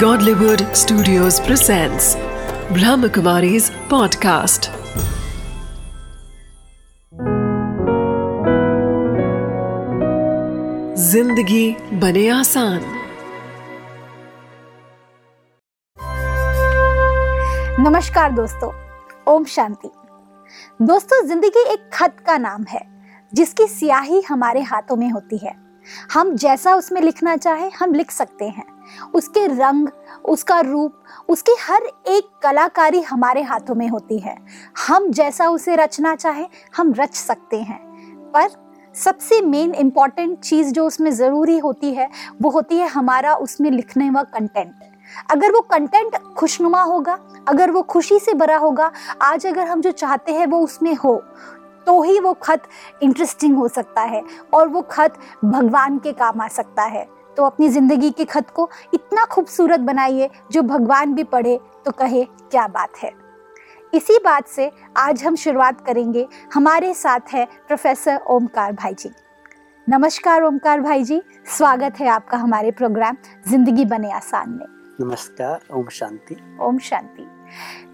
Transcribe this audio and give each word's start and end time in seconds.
Godlywood 0.00 0.76
Studios 0.76 1.40
presents 1.40 2.06
Brahmakumari's 2.70 3.70
podcast. 3.88 4.68
ज़िंदगी 10.98 11.76
बने 11.92 12.28
आसान। 12.28 12.80
नमस्कार 17.80 18.32
दोस्तों, 18.32 18.72
ओम 19.34 19.44
शांति। 19.44 19.90
दोस्तों, 20.82 21.26
ज़िंदगी 21.26 21.72
एक 21.72 21.90
खत 21.92 22.16
का 22.26 22.38
नाम 22.38 22.64
है, 22.64 22.86
जिसकी 23.34 23.66
स्याही 23.66 24.20
हमारे 24.20 24.62
हाथों 24.62 24.96
में 24.96 25.10
होती 25.10 25.38
है। 25.38 25.65
हम 26.12 26.34
जैसा 26.36 26.74
उसमें 26.74 27.00
लिखना 27.00 27.36
चाहे, 27.36 27.70
हम 27.80 27.94
लिख 27.94 28.10
सकते 28.10 28.44
हैं। 28.44 28.64
उसके 29.14 29.46
रंग, 29.46 29.88
उसका 30.24 30.60
रूप, 30.60 30.92
उसकी 31.28 31.52
हर 31.62 31.82
एक 32.06 32.30
कलाकारी 32.42 33.00
हमारे 33.00 33.42
हाथों 33.42 33.74
में 33.74 33.88
होती 33.88 34.18
है। 34.18 34.38
हम 34.88 35.10
जैसा 35.10 35.48
उसे 35.48 35.76
रचना 35.76 36.14
चाहे, 36.14 36.46
हम 36.76 36.92
रच 36.92 37.14
सकते 37.14 37.56
हैं। 37.56 37.86
पर 38.34 38.48
सबसे 38.94 39.40
मेन 39.40 39.74
इंपॉर्टेंट 39.74 40.40
चीज़ 40.40 40.72
जो 40.72 40.86
उसमें 40.86 41.10
ज़रूरी 41.10 41.58
होती 41.58 41.94
है, 41.94 42.10
वो 42.42 42.50
होती 42.50 42.76
है 42.78 42.88
हमारा 42.88 43.34
उसमें 43.34 43.70
लिखने 43.70 44.10
व 44.10 44.22
कंटेंट 44.22 44.74
अगर 45.30 45.52
वो 45.52 45.60
कंटेंट 45.60 46.16
खुशनुमा 46.16 46.82
होगा, 46.82 47.18
अगर 47.48 47.70
वो 47.70 47.82
खुशी 47.82 48.18
से 48.18 48.34
भरा 48.34 48.56
होगा, 48.56 48.92
आज 49.22 49.46
अगर 49.46 49.66
हम 49.66 49.80
जो 49.80 49.90
चाहते 49.90 50.32
हैं 50.32 50.46
वो 50.46 50.60
उसमें 50.60 50.94
हो 50.94 51.22
तो 51.86 52.00
ही 52.02 52.18
वो 52.20 52.32
खत 52.34 52.62
इंटरेस्टिंग 53.02 53.56
हो 53.56 53.68
सकता 53.68 54.02
है 54.02 54.22
और 54.54 54.68
वो 54.68 54.82
खत 54.90 55.18
भगवान 55.44 55.98
के 55.98 56.12
काम 56.14 56.40
आ 56.40 56.48
सकता 56.48 56.82
है। 56.84 57.06
तो 57.36 57.44
अपनी 57.44 57.68
ज़िंदगी 57.68 58.10
के 58.10 58.24
खत 58.24 58.50
को 58.50 58.68
इतना 58.94 59.24
खूबसूरत 59.24 59.80
बनाइए 59.82 60.30
जो 60.52 60.62
भगवान 60.62 61.14
भी 61.14 61.24
पढ़े 61.24 61.58
तो 61.84 61.90
कहे 61.90 62.24
क्या 62.24 62.66
बात 62.68 62.96
है? 62.96 63.12
इसी 63.92 64.18
बात 64.18 64.48
से 64.48 64.70
आज 64.96 65.24
हम 65.24 65.36
शुरुआत 65.36 65.80
करेंगे। 65.86 66.26
हमारे 66.54 66.92
साथ 66.94 67.32
है 67.32 67.44
प्रोफेसर 67.68 68.20
ओमकार 68.28 68.72
भाई 68.72 68.94
जी 68.94 69.10
नमस्कार 69.86 70.42
ओमकार 70.42 70.80
भाई 70.80 71.04
जी 71.04 71.20
स्वागत 71.48 72.00
है 72.00 72.08
आपका 72.08 72.38
हमारे 72.38 72.70
प्रोग्राम 72.70 73.16
ज़िंदगी 73.48 73.84
बने 73.84 74.10
आसान 74.12 74.50
में। 74.50 74.66
नमस्कार 75.00 75.74
ओम 75.74 75.88
शांति। 75.90 76.36
ओम 76.60 76.78
शांति। 76.80 77.26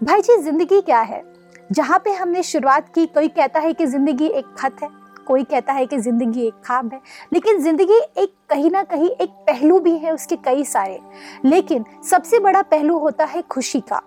भाई 0.03 0.21
जी 0.21 0.37
ज़िंदगी 0.41 0.81
क्या 0.81 0.99
है? 1.01 1.21
जहाँ 1.69 1.99
पे 1.99 2.11
हमने 2.11 2.43
शुरुआत 2.43 2.93
की, 2.95 3.05
कोई 3.05 3.27
कहता 3.29 3.59
है 3.59 3.73
कि 3.73 3.85
ज़िंदगी 3.85 4.27
एक 4.27 4.45
खत 4.57 4.75
है, 4.83 4.89
कोई 5.27 5.43
कहता 5.43 5.73
है 5.73 5.85
कि 5.85 5.97
ज़िंदगी 5.97 6.45
एक 6.47 6.53
खाब 6.65 6.93
है, 6.93 6.99
लेकिन 7.33 7.59
ज़िंदगी 7.59 7.99
एक 8.17 8.33
कहीं 8.49 8.71
ना 8.71 8.83
कहीं 8.83 9.09
एक 9.11 9.29
पहलू 9.47 9.79
भी 9.79 9.97
है 9.97 10.11
उसके 10.11 10.35
कई 10.35 10.63
सारे। 10.65 10.99
लेकिन 11.45 11.85
सबसे 12.03 12.39
बड़ा 12.39 12.61
पहलू 12.61 12.97
होता 12.99 13.25
है 13.25 13.41
खुशी 13.41 13.79
का। 13.81 14.01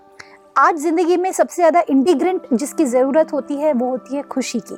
आज 0.58 0.76
ज़िंदगी 0.76 1.16
में 1.16 1.30
सबसे 1.32 1.56
ज़्यादा 1.56 1.82
इंटीग्रेंट 1.90 2.46
जिसकी 2.52 2.84
ज़रूरत 2.84 3.32
होती 3.32 3.56
है, 3.56 3.72
वो 3.72 3.90
होती 3.90 4.16
है 4.16 4.22
खुशी 4.22 4.60
की। 4.60 4.76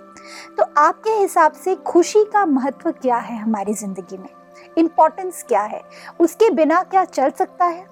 तो 0.57 0.65
आपके 0.77 1.11
हिसाब 1.11 1.53
से 1.55 1.75
खुशी 1.77 2.25
का 2.25 2.45
महत्व 2.47 2.91
क्या 2.93 3.17
है 3.17 3.39
हमारी 3.39 3.75
ज़िंदगी 3.75 4.17
में? 4.17 4.29
इम्पोर्टेंस 4.79 5.45
क्या 5.49 5.63
है? 5.63 5.83
उसके 6.21 6.51
बिना 6.51 6.83
क्या 6.83 7.05
चल 7.05 7.31
सकता 7.31 7.65
है? 7.65 7.87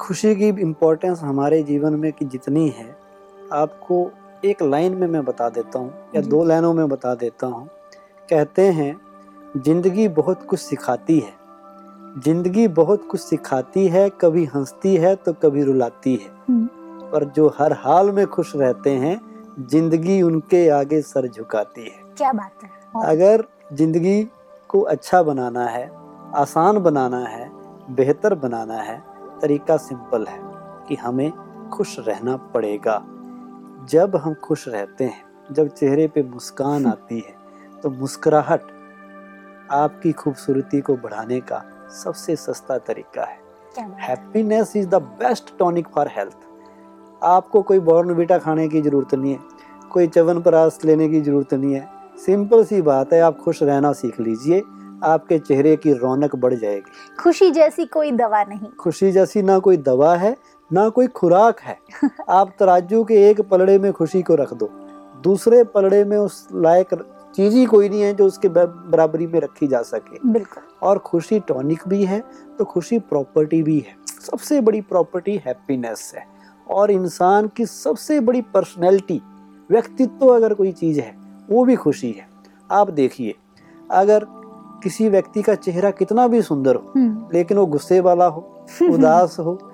खुशी 0.00 0.34
की 0.34 0.48
इम्पोर्टेंस 0.48 1.20
हमारे 1.20 1.62
जीवन 1.62 1.94
में 1.94 2.12
की 2.12 2.24
जितनी 2.24 2.68
है 2.68 2.96
आपको 3.52 4.10
एक 4.44 4.62
लाइन 4.62 4.94
में 4.94 5.06
मैं 5.06 5.24
बता 5.24 5.48
देता 5.48 5.78
हूँ 5.78 5.92
या 6.14 6.20
दो 6.22 6.42
लाइनों 6.44 6.72
में 6.74 6.88
बता 6.88 7.14
देता 7.14 7.46
हूँ। 7.46 7.68
कहते 8.28 8.66
हैं 8.70 8.96
ज़िंदगी 9.56 10.08
बहुत 10.08 10.42
कुछ 10.42 10.60
सिखाती 10.60 11.18
है। 11.18 11.32
ज़िंदगी 12.24 12.66
बहुत 12.68 13.06
कुछ 13.10 13.20
सिखाती 13.20 13.86
है 13.88 14.08
कभी 14.20 14.44
हंसती 14.44 14.94
है 14.96 15.14
तो 15.16 15.32
कभी 15.32 15.64
रुलाती 15.64 16.14
है। 16.14 16.30
हम्म। 16.48 16.66
पर 17.10 17.24
जो 17.26 17.48
हर 17.58 17.72
हाल 17.72 18.10
में 18.10 18.26
खुश 18.26 18.54
रहते 18.56 18.90
हैं 18.90 19.20
ज़िंदगी 19.60 20.20
उनके 20.22 20.68
आगे 20.68 21.00
सर 21.02 21.28
झुकाती 21.28 21.84
है। 21.84 22.02
क्या 22.18 22.32
बात 22.32 22.64
है। 22.64 23.06
अगर 23.06 23.44
ज़िंदगी 23.72 24.22
को 24.70 24.80
अच्छा 24.82 25.22
बनाना 25.22 25.66
है 25.66 25.90
आसान 26.36 26.78
बनाना 26.78 27.18
है 27.18 27.50
बेहतर 27.90 28.34
बनाना 28.34 28.80
है 28.82 29.02
तरीका 29.42 29.76
सिंपल 29.76 30.26
है 30.26 30.40
कि 30.88 30.94
हमें 30.94 31.30
खुश 31.72 31.98
रहना 31.98 32.36
पड़ेगा। 32.54 33.02
जब 33.90 34.16
हम 34.16 34.34
खुश 34.34 34.68
रहते 34.68 35.04
हैं 35.04 35.54
जब 35.54 35.68
चेहरे 35.68 36.06
पे 36.08 36.22
मुस्कान 36.22 36.86
आती 36.86 37.18
है 37.18 37.34
तो 37.82 37.90
मुस्कुराहट 37.90 38.62
आपकी 39.70 40.12
खूबसूरती 40.12 40.80
को 40.80 40.96
बढ़ाने 40.96 41.40
का 41.40 41.62
सबसे 41.94 42.36
सस्ता 42.36 42.78
तरीका 42.78 43.24
है। 43.24 43.38
Happiness 44.00 44.72
is 44.76 44.88
the 44.88 44.94
best 45.20 45.56
tonic 45.58 45.88
for 45.88 46.08
health 46.08 46.36
आपको 47.22 47.62
कोई 47.62 47.78
बॉर्नविटा 47.80 48.38
खाने 48.38 48.68
की 48.68 48.82
ज़रूरत 48.82 49.14
नहीं 49.14 49.32
है 49.32 49.38
कोई 49.90 50.06
चवन 50.06 50.40
प्राश 50.42 50.78
लेने 50.84 51.08
की 51.08 51.20
ज़रूरत 51.20 51.54
नहीं 51.54 51.74
है। 51.74 51.86
सिंपल 52.26 52.64
सी 52.64 52.80
बात 52.82 53.12
है 53.12 53.20
आप 53.20 53.38
खुश 53.38 53.62
रहना 53.62 53.92
सीख 53.92 54.20
लीजिए 54.20 54.62
आपके 55.04 55.38
चेहरे 55.38 55.74
की 55.76 55.92
रौनक 55.92 56.36
बढ़ 56.36 56.54
जाएगी। 56.54 57.16
खुशी 57.20 57.50
जैसी 57.50 57.84
कोई 57.86 58.10
दवा 58.12 58.42
नहीं। 58.44 58.68
खुशी 58.80 59.12
जैसी 59.12 59.42
ना 59.42 59.58
कोई 59.58 59.76
दवा 59.76 60.14
है 60.16 60.36
ना 60.72 60.88
कोई 60.88 61.06
खुराक 61.06 61.60
है। 61.60 61.78
आप 62.28 62.52
तराजू 62.58 63.04
के 63.04 63.14
एक 63.30 63.40
पलड़े 63.40 63.78
में 63.78 63.92
खुशी 63.92 64.22
को 64.22 64.34
रख 64.34 64.52
दो। 64.54 64.70
दूसरे 65.22 65.64
पलड़े 65.64 66.04
में 66.04 66.16
उस 66.16 66.48
लायक 66.54 66.94
चीज़ 67.36 67.54
ही 67.54 67.66
कोई 67.66 67.88
नहीं 67.88 68.02
है 68.02 68.14
जो 68.14 68.26
उसके 68.26 68.48
बराबरी 68.48 69.26
में 69.26 69.40
रखी 69.40 69.66
जा 69.66 69.82
सके। 69.82 70.28
बिल्कुल। 70.28 70.62
और 70.82 70.98
खुशी 70.98 71.40
टॉनिक 71.40 71.82
भी 71.88 72.04
है 72.04 72.24
तो 72.58 72.64
खुशी 72.64 72.98
प्रॉपर्टी 72.98 73.62
भी 73.62 73.78
है। 73.78 73.96
सबसे 74.20 74.60
बड़ी 74.60 74.80
प्रॉपर्टी 74.80 75.36
हैप्पीनेस 75.46 76.12
है। 76.16 76.26
और 76.70 76.90
इंसान 76.90 77.48
की 77.48 77.66
सबसे 77.66 78.20
बड़ी 78.20 78.42
पर्सनैलिटी 78.42 79.22
व्यक्तित्व 79.70 80.26
अगर 80.28 80.54
कोई 80.54 80.72
चीज़ 80.72 81.00
है 81.00 81.16
वो 81.50 81.64
भी 81.64 81.76
खुशी 81.76 82.10
है। 82.10 82.28
आप 82.70 82.90
देखिए 82.90 83.34
अगर 83.90 84.26
किसी 84.82 85.08
व्यक्ति 85.08 85.42
का 85.42 85.54
चेहरा 85.54 85.90
कितना 85.90 86.28
भी 86.28 86.42
सुंदर 86.42 86.74
हो 86.74 86.92
हम्म। 86.96 87.28
लेकिन 87.34 87.58
वो 87.58 87.66
गुस्से 87.66 88.00
वाला 88.00 88.26
हो 88.26 88.66
उदास 88.82 89.36
हो 89.38 89.70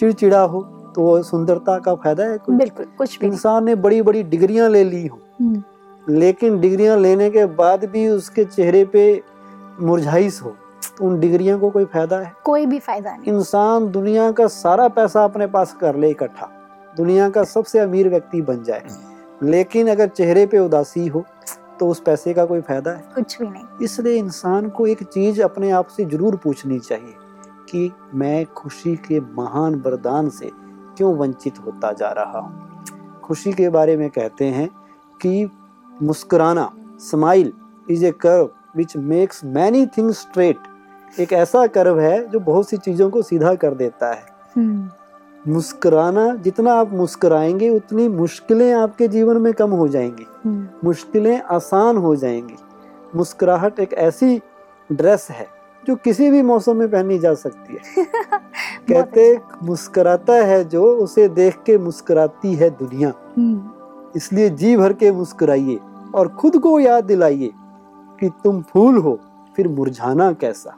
चिड़चिड़ा 0.00 0.40
हो 0.42 0.62
तो 0.94 1.02
वो 1.02 1.22
सुंदरता 1.22 1.78
का 1.78 1.94
फ़ायदा 1.94 2.24
है 2.24 2.38
कुछ। 2.38 2.54
बिल्कुल 2.54 2.86
कुछ 2.98 3.18
भी 3.20 3.26
इंसान 3.26 3.64
ने 3.64 3.74
बड़ी 3.76 4.00
बड़ी 4.02 4.22
डिग्रियाँ 4.24 4.68
ले 4.70 4.84
ली 4.84 5.06
हो। 5.06 5.18
हम्म। 5.40 6.14
लेकिन 6.14 6.58
डिग्रियाँ 6.60 6.96
लेने 6.98 7.28
के 7.30 7.44
बाद 7.54 7.84
भी 7.84 8.06
उसके 8.08 8.44
चेहरे 8.44 8.84
पे 8.84 9.02
मुरझाइश 9.80 10.40
हो 10.42 10.54
उन 11.02 11.18
डिग्रियों 11.20 11.58
को 11.58 11.70
कोई 11.70 11.84
फ़ायदा 11.84 12.18
है? 12.18 12.32
कोई 12.44 12.66
भी 12.66 12.78
फ़ायदा 12.78 13.14
नहीं। 13.16 13.32
इंसान 13.32 13.90
दुनिया 13.90 14.30
का 14.32 14.46
सारा 14.48 14.88
पैसा 14.90 15.24
अपने 15.24 15.46
पास 15.46 15.76
कर 15.80 15.96
ले 15.96 16.10
इकट्ठा 16.10 16.48
दुनिया 16.96 17.28
का 17.30 17.44
सबसे 17.44 17.78
अमीर 17.78 18.08
व्यक्ति 18.08 18.42
बन 18.42 18.62
जाए। 18.62 18.84
लेकिन 19.42 19.88
अगर 19.90 20.08
चेहरे 20.08 20.46
पे 20.46 20.58
उदासी 20.58 21.06
हो 21.06 21.24
तो 21.80 21.88
उस 21.88 22.00
पैसे 22.00 22.32
का 22.34 22.44
कोई 22.44 22.60
फ़ायदा 22.60 22.90
है? 22.90 23.04
कुछ 23.14 23.38
भी 23.38 23.48
नहीं। 23.48 23.64
इसलिए 23.82 24.16
इंसान 24.16 24.68
को 24.68 24.86
एक 24.86 25.02
चीज़ 25.04 25.42
अपने 25.42 25.70
आप 25.70 25.86
से 25.88 26.04
ज़रूर 26.04 26.36
पूछनी 26.36 26.78
चाहिए। 26.78 27.14
कि 27.70 27.92
मैं 28.14 28.46
खुशी 28.46 28.96
के 28.96 29.20
महान 29.20 29.74
वरदान 29.74 30.28
से 30.28 30.50
क्यों 30.96 31.16
वंचित 31.16 31.58
होता 31.58 31.92
जा 31.92 32.10
रहा 32.10 32.38
हूँ? 32.38 32.84
खुशी 33.24 33.52
के 33.52 33.68
बारे 33.68 33.96
में 33.96 34.10
कहते 34.10 34.44
हैं 34.44 34.68
कि 35.22 35.50
मुस्कुराना 36.02 36.72
smile 37.00 37.52
is 37.90 38.06
a 38.06 38.10
curve 38.10 38.50
which 38.76 38.96
makes 38.96 39.44
many 39.44 39.86
things 39.86 40.20
straight 40.20 40.56
एक 41.20 41.32
ऐसा 41.32 41.66
कर्व 41.66 42.00
है 42.00 42.28
जो 42.28 42.40
बहुत 42.40 42.68
सी 42.68 42.76
चीज़ों 42.76 43.10
को 43.10 43.22
सीधा 43.22 43.54
कर 43.54 43.74
देता 43.74 44.12
है। 44.12 44.22
हम्म। 44.56 44.90
मुस्कुराना 45.52 46.34
जितना 46.34 46.74
आप 46.74 46.92
मुस्कुराएँगे 46.92 47.70
उतनी 47.70 48.08
मुश्किलें 48.08 48.74
आपके 48.74 49.08
जीवन 49.08 49.36
में 49.36 49.54
कम 49.54 49.70
हो 49.70 49.88
जाएँगी। 49.88 50.26
हम्म। 50.44 50.68
मुश्किलें 50.84 51.42
आसान 51.42 51.96
हो 51.96 52.16
जाएँगी। 52.16 52.56
मुस्कुराहट 53.16 53.80
एक 53.80 53.92
ऐसी 53.92 54.40
ड्रेस 54.92 55.28
है 55.30 55.59
जो 55.86 55.96
किसी 55.96 56.30
भी 56.30 56.42
मौसम 56.42 56.76
में 56.76 56.90
पहनी 56.90 57.18
जा 57.18 57.34
सकती 57.34 57.74
है। 57.74 58.04
कहते 58.88 59.34
अच्छा। 59.34 59.66
मुस्कुराता 59.66 60.32
है 60.32 60.64
जो 60.64 60.84
उसे 60.84 61.28
देख 61.28 61.58
के 61.66 61.78
मुस्कुराती 61.78 62.54
है 62.54 62.70
दुनिया। 62.70 63.12
हम्म। 63.38 63.70
इसलिए 64.16 64.50
जी 64.50 64.76
भर 64.76 64.92
के 64.92 65.12
मुस्कुराइए 65.12 65.80
और 66.14 66.28
खुद 66.28 66.58
को 66.58 66.80
याद 66.80 67.04
दिलाइए 67.04 67.50
कि 68.20 68.30
तुम 68.44 68.62
फूल 68.62 68.96
हो 68.96 69.20
फिर 69.56 69.68
मुरझाना 69.68 70.32
कैसा? 70.32 70.76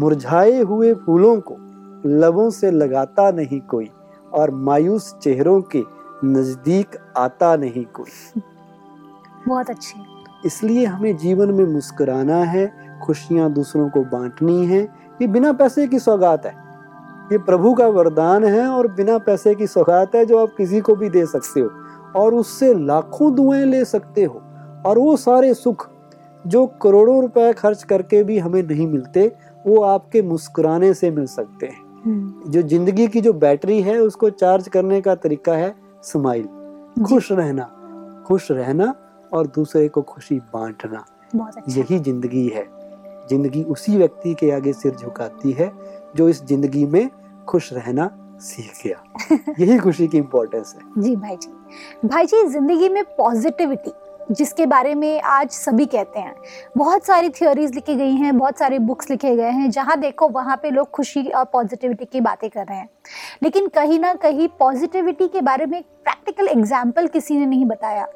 मुरझाए 0.00 0.62
हुए 0.62 0.94
फूलों 0.94 1.40
को 1.40 1.56
लबों 2.06 2.50
से 2.50 2.70
लगाता 2.70 3.30
नहीं 3.30 3.60
कोई 3.60 3.90
और 4.32 4.50
मायूस 4.50 5.14
चेहरों 5.22 5.60
के 5.60 5.82
नज़दीक 6.24 6.88
आता 7.16 7.56
नहीं 7.56 7.84
कोई। 7.84 8.40
बहुत 9.48 9.70
अच्छे। 9.70 10.00
इसलिए 10.46 10.86
हमें 10.86 11.16
जीवन 11.16 11.50
में 11.50 11.64
मुस्कुराना 11.64 12.36
है 12.36 12.87
खुशियाँ 13.02 13.52
दूसरों 13.52 13.88
को 13.90 14.02
बांटनी 14.06 14.64
है 14.66 14.80
ये 15.22 15.26
बिना 15.26 15.52
पैसे 15.52 15.86
की 15.86 15.98
सौगात 15.98 16.46
है। 16.46 16.52
ये 17.32 17.38
प्रभु 17.38 17.72
का 17.74 17.86
वरदान 17.88 18.44
है 18.44 18.66
और 18.66 18.86
बिना 18.92 19.18
पैसे 19.18 19.54
की 19.54 19.66
सौगात 19.66 20.14
है 20.14 20.24
जो 20.26 20.38
आप 20.38 20.54
किसी 20.58 20.80
को 20.80 20.94
भी 20.94 21.08
दे 21.10 21.24
सकते 21.26 21.60
हो 21.60 21.70
और 22.16 22.34
उससे 22.34 22.72
लाखों 22.76 23.34
दुआएँ 23.34 23.64
ले 23.64 23.84
सकते 23.84 24.24
हो 24.24 24.42
और 24.86 24.98
वो 24.98 25.16
सारे 25.16 25.52
सुख 25.54 25.88
जो 26.44 26.66
करोड़ों 26.82 27.20
रुपए 27.22 27.52
खर्च 27.52 27.82
करके 27.82 28.22
भी 28.24 28.38
हमें 28.38 28.62
नहीं 28.62 28.86
मिलते 28.86 29.26
वो 29.66 29.82
आपके 29.82 30.22
मुस्कुराने 30.22 30.92
से 30.94 31.10
मिल 31.10 31.26
सकते 31.26 31.66
हैं। 31.66 31.86
हम्म, 32.04 32.50
जो 32.50 32.62
ज़िंदगी 32.62 33.06
की 33.08 33.20
जो 33.20 33.32
बैटरी 33.34 33.80
है 33.82 33.98
उसको 34.00 34.30
चार्ज 34.32 34.68
करने 34.68 35.00
का 35.00 35.14
तरीका 35.16 35.54
है 35.54 35.74
स्माइल। 36.04 36.48
खुश 37.06 37.30
रहना 37.32 37.64
खुश 38.28 38.50
रहना 38.50 38.94
और 39.32 39.46
दूसरे 39.46 39.88
को 39.88 40.02
खुशी 40.02 40.38
बांटना। 40.54 41.04
अच्छा। 41.36 41.62
यही 41.70 41.98
ज़िंदगी 41.98 42.46
है। 42.48 42.66
ज़िंदगी 43.30 43.62
उसी 43.64 43.96
व्यक्ति 43.96 44.34
के 44.34 44.50
आगे 44.50 44.72
सिर 44.72 44.94
झुकाती 44.94 45.52
है 45.52 45.70
जो 46.16 46.28
इस 46.28 46.44
ज़िंदगी 46.44 46.84
में 46.86 47.08
खुश 47.48 47.72
रहना 47.72 48.10
सीख 48.40 48.72
गया। 48.84 49.02
यही 49.60 49.78
खुशी 49.78 50.06
की 50.08 50.18
इम्पोर्टेंस 50.18 50.74
है। 50.76 51.02
जी 51.02 51.14
भाई 51.16 51.36
जी 51.36 52.08
भाई 52.08 52.26
जी 52.26 52.46
ज़िंदगी 52.48 52.88
में 52.88 53.02
पॉजिटिविटी 53.16 53.92
जिसके 54.30 54.64
बारे 54.66 54.94
में 54.94 55.20
आज 55.22 55.50
सभी 55.50 55.84
कहते 55.86 56.20
हैं 56.20 56.34
बहुत 56.76 57.06
सारी 57.06 57.28
थ्योरीज 57.30 57.74
लिखी 57.74 57.94
गई 57.96 58.14
हैं 58.14 58.36
बहुत 58.38 58.58
सारे 58.58 58.78
बुक्स 58.78 59.10
लिखे 59.10 59.34
गए 59.36 59.50
हैं 59.50 59.70
जहाँ 59.70 59.98
देखो 60.00 60.28
वहाँ 60.28 60.56
पे 60.62 60.70
लोग 60.70 60.90
खुशी 60.90 61.22
और 61.22 61.44
पॉजिटिविटी 61.44 62.04
की 62.04 62.20
बातें 62.20 62.48
कर 62.50 62.66
रहे 62.66 62.78
हैं। 62.78 62.88
लेकिन 63.42 63.68
कहीं 63.68 63.98
ना 64.00 64.12
कहीं 64.14 64.48
पॉजिटिविटी 64.58 65.28
के 65.28 65.40
बारे 65.40 65.66
में 65.66 65.82
प्रैक्टिकल 65.82 66.48
एग्ज़ाम्पल 66.48 67.06
किसी 67.08 67.36
ने 67.36 67.46
नहीं 67.46 67.64
बताया। 67.64 68.06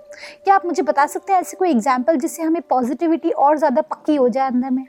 क्या 0.45 0.55
आप 0.55 0.67
मुझे 0.67 0.83
बता 0.83 1.07
सकते 1.07 1.33
हैं 1.33 1.41
ऐसे 1.41 1.57
कोई 1.57 1.71
एग्ज़ाम्पल 1.71 2.17
जिससे 2.17 2.43
हमें 2.43 2.63
पॉजिटिविटी 2.71 3.31
और 3.31 3.59
ज़्यादा 3.59 3.83
पक्की 3.83 4.17
हो 4.17 4.29
जाए 4.29 4.47
अंदर 4.47 4.71
में? 4.71 4.87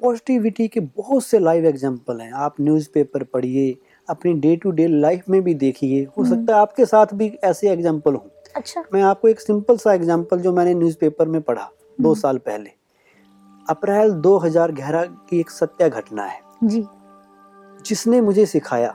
पॉजिटिविटी 0.00 0.66
के 0.68 0.80
बहुत 0.80 1.24
से 1.24 1.38
लाइव 1.38 1.64
एग्ज़ाम्पल 1.66 2.20
हैं। 2.20 2.32
आप 2.32 2.54
न्यूज़पेपर 2.60 3.22
पढ़िए 3.24 3.76
अपनी 4.08 4.32
डे 4.34 4.54
टू 4.56 4.70
डे 4.70 4.86
लाइफ 4.86 5.28
में 5.30 5.40
भी 5.42 5.54
देखिए 5.54 6.02
हो 6.02 6.22
हम्म। 6.22 6.34
सकता 6.34 6.54
है 6.54 6.60
आपके 6.60 6.84
साथ 6.84 7.14
भी 7.14 7.28
ऐसे 7.44 7.70
एग्ज़ाम्पल 7.70 8.14
हों। 8.14 8.28
अच्छा। 8.56 8.82
मैं 8.94 9.02
आपको 9.02 9.28
एक 9.28 9.40
सिंपल 9.40 9.76
सा 9.76 9.92
एग्ज़ाम्पल 9.94 10.40
जो 10.40 10.52
मैंने 10.52 10.74
न्यूज़पेपर 10.74 11.28
में 11.28 11.40
पढ़ा 11.40 11.68
दो 11.98 12.08
हम्म। 12.08 12.20
साल 12.20 12.38
पहले। 12.38 12.70
अप्रैल 13.66 14.12
2011 14.20 15.06
की 15.30 15.40
एक 15.40 15.50
सत्य 15.50 15.88
घटना 15.90 16.24
है। 16.24 16.40
जी। 16.64 16.84
जिसने 17.86 18.20
मुझे 18.20 18.46
सिखाया 18.46 18.94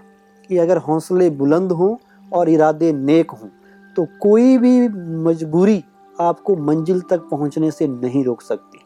कि 0.50 0.57
अगर 0.57 0.77
हौसले 0.77 1.30
बुलंद 1.31 1.71
हों 1.71 1.95
और 2.31 2.50
इरादे 2.50 2.92
नेक 2.94 3.31
हों 3.31 3.48
तो 3.95 4.06
कोई 4.21 4.57
भी 4.57 4.88
मजबूरी 5.24 5.83
आपको 6.15 6.56
मंजिल 6.56 7.01
तक 7.01 7.27
पहुँचने 7.31 7.71
से 7.71 7.88
नहीं 7.88 8.24
रोक 8.24 8.42
सकती। 8.42 8.80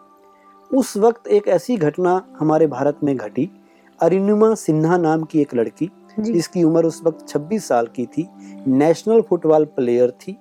उस 0.75 0.97
वक्त 0.97 1.27
एक 1.27 1.47
ऐसी 1.47 1.77
घटना 1.77 2.21
हमारे 2.39 2.67
भारत 2.67 2.97
में 3.03 3.17
घटी। 3.17 3.51
अरिनुमा 4.01 4.55
सिन्हा 4.55 4.97
नाम 4.97 5.23
की 5.23 5.41
एक 5.41 5.55
लड़की 5.55 5.91
जिसकी 6.19 6.63
उम्र 6.63 6.85
उस 6.85 7.01
वक्त 7.03 7.27
26 7.27 7.67
साल 7.67 7.87
की 7.87 8.05
थी 8.05 8.29
नेशनल 8.67 9.21
फुटबॉल 9.21 9.65
प्लेयर 9.65 10.11
थी। 10.11 10.37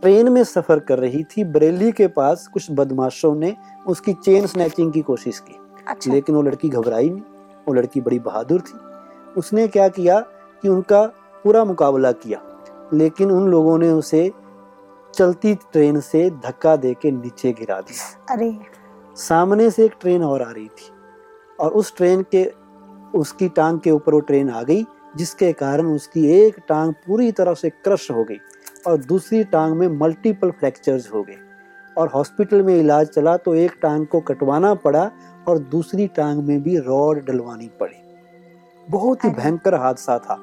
ट्रेन 0.00 0.28
में 0.28 0.44
सफ़र 0.44 0.78
कर 0.78 0.98
रही 0.98 1.24
थी। 1.24 1.44
बरेली 1.44 1.92
के 1.92 2.06
पास 2.06 2.46
कुछ 2.46 2.66
बदमाशों 2.70 3.34
ने 3.34 3.56
उसकी 3.86 4.12
चेन 4.12 4.46
स्नैचिंग 4.46 4.92
की 4.92 5.00
कोशिश 5.00 5.38
की। 5.38 5.56
अच्छा। 5.88 6.12
लेकिन 6.12 6.34
वो 6.34 6.42
लड़की 6.42 6.68
घबराई 6.68 7.10
नहीं। 7.10 7.22
वो 7.68 7.74
लड़की 7.74 8.00
बड़ी 8.00 8.18
बहादुर 8.18 8.60
थी। 8.60 8.78
उसने 9.36 9.68
क्या 9.68 9.88
किया 9.88 10.20
कि 10.62 10.68
उनका 10.68 11.02
पूरा 11.44 11.64
मुकाबला 11.64 12.12
किया। 12.12 12.42
लेकिन 12.92 13.30
उन 13.30 13.48
लोगों 13.48 13.78
ने 13.78 13.90
उसे 13.90 14.32
चलती 15.14 15.54
ट्रेन 15.54 16.00
से 16.00 16.30
धक्का 16.30 16.76
दे 16.76 16.94
के 16.94 17.10
नीचे 17.10 17.52
गिरा 17.52 17.80
दिया। 17.80 18.34
अरे 18.34 18.71
सामने 19.16 19.70
से 19.70 19.84
एक 19.84 19.92
ट्रेन 20.00 20.22
और 20.22 20.42
आ 20.42 20.50
रही 20.50 20.68
थी 20.68 20.90
और 21.60 21.72
उस 21.72 21.96
ट्रेन 21.96 22.22
के 22.34 22.44
उसकी 23.18 23.48
टांग 23.48 23.80
के 23.80 23.90
ऊपर 23.90 24.14
वो 24.14 24.20
ट्रेन 24.20 24.50
आ 24.50 24.62
गई 24.62 24.84
जिसके 25.16 25.52
कारण 25.52 25.86
उसकी 25.86 26.26
एक 26.32 26.56
टांग 26.68 26.92
पूरी 27.06 27.32
तरह 27.32 27.54
से 27.54 27.70
क्रश 27.70 28.10
हो 28.10 28.24
गई 28.24 28.38
और 28.86 28.96
दूसरी 28.96 29.44
टांग 29.44 29.76
में 29.76 29.88
मल्टीपल 29.88 30.50
फ्रैक्चर्स 30.50 31.12
हो 31.14 31.22
गए। 31.22 31.36
और 31.98 32.08
हॉस्पिटल 32.08 32.62
में 32.62 32.74
इलाज 32.76 33.06
चला 33.06 33.36
तो 33.36 33.54
एक 33.54 33.72
टांग 33.82 34.06
को 34.06 34.20
कटवाना 34.20 34.74
पड़ा 34.74 35.10
और 35.48 35.58
दूसरी 35.58 36.06
टांग 36.06 36.42
में 36.42 36.62
भी 36.62 36.78
रॉड 36.78 37.24
डलवानी 37.26 37.70
पड़ी। 37.80 37.96
बहुत 38.90 39.24
ही 39.24 39.30
भयंकर 39.30 39.74
हादसा 39.74 40.18
था। 40.18 40.34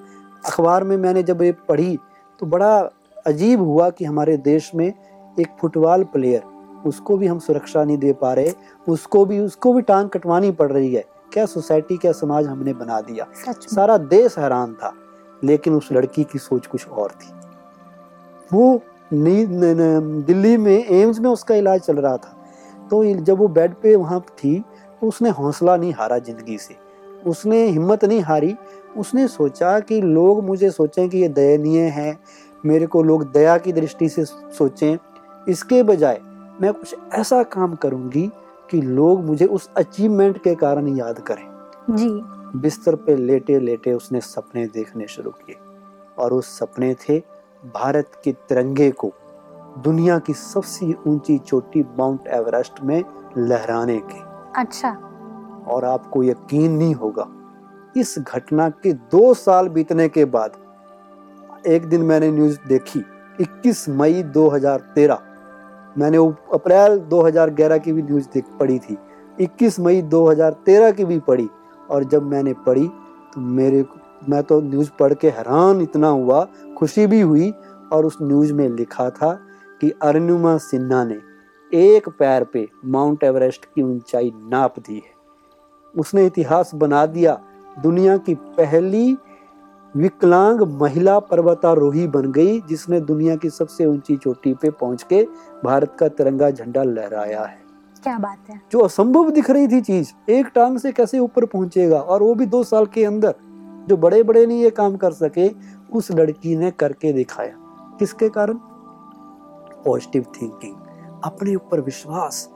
अखबार 0.46 0.84
में 0.84 0.96
मैंने 0.98 1.24
जब 1.24 1.42
ये 1.42 1.52
पढ़ी 1.52 1.98
तो 2.40 2.46
बड़ा 2.46 2.80
अजीब 3.28 3.62
हुआ 3.62 3.90
कि 3.90 4.06
हमारे 4.06 4.38
देश 4.38 4.72
में 4.76 4.88
एक 4.88 5.48
फुटबॉल 5.62 6.04
प्लेयर 6.04 6.42
उसको 6.86 7.18
भी 7.18 7.28
हम 7.28 7.40
सुरक्षा 7.40 7.84
नहीं 7.84 7.98
दे 7.98 8.14
पा 8.14 8.34
रहे 8.34 8.52
उसको 8.88 9.26
भी 9.26 9.40
उसको 9.40 9.74
भी 9.74 9.82
टांग 9.82 10.10
कटवानी 10.10 10.52
पड़ 10.52 10.72
रही 10.72 10.94
है। 10.94 11.04
क्या 11.34 11.46
सोसाइटी 11.46 11.98
क्या 11.98 12.12
समाज 12.14 12.46
हमने 12.48 12.74
बना 12.74 13.00
दिया? 13.02 13.28
सारा 13.46 13.98
देश 13.98 14.38
हैरान 14.40 14.74
था 14.74 14.94
लेकिन 15.44 15.74
उस 15.74 15.92
लड़की 15.92 16.24
की 16.24 16.40
सोच 16.40 16.68
कुछ 16.68 16.88
और 16.88 17.12
थी। 17.12 17.34
वो 18.52 18.82
दिल्ली 19.14 20.56
में 20.58 20.86
एम्स 20.86 21.20
में 21.20 21.30
उसका 21.30 21.56
इलाज 21.56 21.82
चल 21.82 21.98
रहा 21.98 22.18
था। 22.18 22.36
तो 22.92 23.04
जब 23.16 23.38
वो 23.38 23.48
बेड 23.50 23.74
पे 23.74 23.96
वहाँ 23.96 24.20
थी 24.38 24.60
तो 25.02 25.08
उसने 25.08 25.30
हौसला 25.32 25.76
नहीं 25.78 25.94
हारा 25.94 26.18
ज़िंदगी 26.20 26.58
से। 26.58 26.76
उसने 27.26 27.66
हिम्मत 27.66 28.06
नहीं 28.06 28.22
हारी। 28.22 28.56
उसने 28.98 29.28
सोचा 29.28 29.80
कि 29.80 30.00
लोग 30.02 30.44
मुझे 30.44 30.70
सोचें 30.72 31.08
कि 31.10 31.18
ये 31.18 31.28
दयनीय 31.30 31.82
है 31.90 32.18
मेरे 32.64 32.86
को 32.86 33.02
लोग 33.04 33.32
दया 33.32 33.58
की 33.58 33.74
दृष्टि 33.74 34.10
से 34.10 34.26
सोचें। 34.26 34.98
इसके 35.48 35.82
बजाय 35.84 36.20
मैं 36.62 36.74
कुछ 36.74 36.96
ऐसा 37.14 37.44
काम 37.44 37.76
करूँगी 37.76 38.32
कि 38.72 38.82
लोग 38.82 39.24
मुझे 39.26 39.46
उस 39.46 39.70
अचीवमेंट 39.78 40.42
के 40.44 40.56
कारण 40.56 40.88
याद 40.98 41.20
करें। 41.20 41.48
जी। 41.90 42.10
बिस्तर 42.60 42.96
पे 42.96 43.16
लेटे 43.16 43.60
लेटे 43.60 43.94
उसने 43.94 44.22
सपने 44.22 44.66
देखने 44.68 45.08
शुरू 45.08 45.32
किए 45.32 45.56
और 46.18 46.34
उस 46.34 46.58
सपने 46.60 46.94
थे 46.94 47.20
भारत 47.76 48.22
के 48.24 48.32
तिरंगे 48.32 48.92
को 48.92 49.12
दुनिया 49.84 50.20
की 50.20 50.34
सबसे 50.34 50.94
ऊँची 51.08 51.38
चोटी 51.38 51.84
माउंट 51.98 52.28
एवरेस्ट 52.28 52.84
में 52.84 53.04
लहराने 53.38 53.98
के। 54.12 54.20
अच्छा। 54.62 54.92
और 55.68 55.86
आपको 55.86 56.24
यकीन 56.24 56.72
नहीं 56.72 56.94
होगा 56.96 57.28
इस 57.98 58.16
घटना 58.20 58.70
के 58.70 58.94
दो 58.94 59.34
साल 59.34 59.70
बीतने 59.70 60.08
के 60.10 60.26
बाद 60.26 60.52
एक 61.68 61.86
दिन 61.86 62.02
मैंने 62.02 62.32
न्यूज़ 62.32 62.58
देखी 62.68 63.04
21 63.42 63.90
मई 63.90 64.24
2013 64.24 65.22
मैंने 66.00 66.18
अप्रैल 66.54 66.98
2011 66.98 67.78
की 67.78 67.94
भी 67.94 68.02
न्यूज़ 68.02 68.28
देख, 68.34 68.44
पढ़ी 68.60 68.80
थी। 68.80 68.98
21 69.40 69.80
मई 69.80 70.02
2013 70.02 70.92
की 70.92 71.06
भी 71.06 71.20
पढ़ी। 71.20 71.50
और 71.90 72.04
जब 72.04 72.24
मैंने 72.24 72.54
पढ़ी 72.54 72.88
तो 73.34 73.42
मेरे 73.42 73.86
मैं 74.30 74.44
तो 74.44 74.62
न्यूज़ 74.62 74.92
पढ़ 75.00 75.14
के 75.14 75.30
हैरान 75.30 75.82
इतना 75.82 76.08
हुआ, 76.08 76.48
खुशी 76.78 77.08
भी 77.08 77.22
हुई 77.22 77.54
और 77.94 78.06
उस 78.06 78.18
न्यूज़ 78.22 78.54
में 78.54 78.70
लिखा 78.70 79.10
था 79.10 79.40
कि 79.82 79.94
अरुणिमा 80.02 80.58
सिन्हा 80.58 81.04
ने 81.04 81.20
एक 81.74 82.10
पैर 82.10 82.44
पे 82.44 82.70
माउंट 82.86 83.24
एवरेस्ट 83.24 83.66
की 83.66 83.82
ऊंचाई 83.82 84.32
नाप 84.36 84.80
दी 84.80 84.96
है। 84.96 85.12
उसने 85.98 86.26
इतिहास 86.26 86.72
बना 86.76 87.06
दिया। 87.06 87.42
दुनिया 87.84 88.18
की 88.18 88.36
पहली 88.36 89.18
विकलांग 89.98 90.62
महिला 90.82 91.20
पर्वतारोही 91.20 92.08
बन 92.08 92.32
गई 92.32 92.60
जिसने 92.62 93.00
दुनिया 93.02 93.36
की 93.36 93.50
सबसे 93.50 93.86
ऊँची 93.86 94.18
चोटी 94.18 94.54
पे 94.54 94.70
पहुँच 94.70 95.04
के 95.04 95.24
भारत 95.64 95.96
का 96.00 96.08
तिरंगा 96.08 96.50
झंडा 96.52 96.84
लहराया 96.84 97.44
है। 97.44 97.58
क्या 98.04 98.18
बात 98.18 98.50
है। 98.50 98.62
जो 98.72 98.80
असंभव 98.80 99.30
दिख 99.30 99.50
रही 99.50 99.68
थी 99.68 99.82
चीज़ 99.82 100.12
एक 100.32 100.48
टांग 100.56 100.78
से 100.78 100.92
कैसे 100.92 101.20
ऊपर 101.20 101.46
पहुंचेगा 101.46 102.00
और 102.00 102.24
वो 102.24 102.36
भी 102.36 102.46
दो 102.46 102.64
साल 102.64 102.86
के 102.86 103.06
अंदर 103.06 103.36
जो 103.90 103.98
बड़े 103.98 104.24
बड़े 104.24 104.46
नहीं 104.46 104.62
ये 104.64 104.70
काम 104.70 104.96
कर 104.98 105.12
सके 105.12 105.50
उस 105.92 106.12
लड़की 106.12 106.56
ने 106.56 106.72
करके 106.72 107.14
दिखाया। 107.14 107.54
किसके 108.00 108.30
कारण? 108.30 108.54
पॉजिटिव 109.86 110.26
थिंकिंग 110.42 110.76
अपने 111.24 111.56
ऊपर 111.56 111.82
विश्वास 111.82 112.50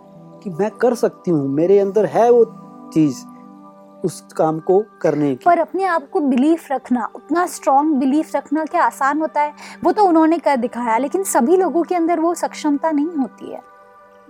कि 0.43 0.49
मैं 0.49 0.71
कर 0.71 0.95
सकती 0.95 1.31
हूँ 1.31 1.47
मेरे 1.49 1.79
अंदर 1.79 2.05
है 2.05 2.31
वो 2.31 2.45
चीज़। 2.93 3.23
उस 4.03 4.21
काम 4.35 4.59
को 4.59 4.83
करने 5.01 5.29
की। 5.29 5.45
पर 5.45 5.59
अपने 5.59 5.83
आप 5.83 6.09
को 6.09 6.19
बिलीफ 6.19 6.71
रखना 6.71 7.09
उतना 7.15 7.45
स्ट्रॉन्ग 7.45 7.95
बिलीफ 7.95 8.35
रखना 8.35 8.65
क्या 8.65 8.83
आसान 8.83 9.21
होता 9.21 9.41
है? 9.41 9.53
वो 9.83 9.91
तो 9.91 10.05
उन्होंने 10.05 10.37
कर 10.37 10.57
दिखाया 10.57 10.97
लेकिन 10.97 11.23
सभी 11.23 11.57
लोगों 11.57 11.83
के 11.83 11.95
अंदर 11.95 12.19
वो 12.19 12.33
सक्षमता 12.33 12.91
नहीं 12.91 13.15
होती 13.19 13.51
है। 13.51 13.61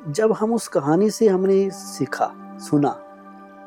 जब 0.09 0.31
हम 0.31 0.53
उस 0.53 0.67
कहानी 0.67 1.09
से 1.09 1.27
हमने 1.27 1.69
सीखा 1.69 2.31
सुना 2.59 2.95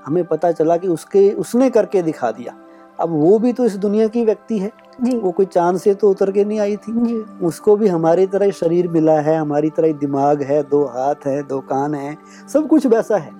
हमें 0.06 0.24
पता 0.24 0.52
चला 0.52 0.76
कि 0.76 0.88
उसके 0.88 1.30
उसने 1.30 1.70
करके 1.70 2.02
दिखा 2.02 2.30
दिया। 2.30 2.54
अब 3.00 3.10
वो 3.10 3.38
भी 3.38 3.52
तो 3.52 3.64
इस 3.64 3.76
दुनिया 3.76 4.06
की 4.08 4.24
व्यक्ति 4.24 4.58
है। 4.58 4.70
जी। 5.02 5.16
वो 5.16 5.30
कोई 5.30 5.46
चाँद 5.46 5.76
से 5.76 5.94
तो 5.94 6.10
उतर 6.10 6.30
के 6.32 6.44
नहीं 6.44 6.60
आई 6.60 6.76
थी। 6.76 6.92
जी। 6.96 7.14
उसको 7.46 7.76
भी 7.76 7.88
हमारी 7.88 8.26
तरह 8.26 8.46
ही 8.46 8.52
शरीर 8.52 8.88
मिला 8.88 9.18
है 9.20 9.36
हमारी 9.38 9.70
तरह 9.70 9.86
ही 9.86 9.92
दिमाग 9.94 10.42
है 10.42 10.62
दो 10.62 10.84
हाथ 10.84 11.26
है 11.26 11.42
दो 11.42 11.60
कान 11.60 11.94
है 11.94 12.16
सब 12.52 12.68
कुछ 12.68 12.86
वैसा 12.86 13.16
है। 13.16 13.30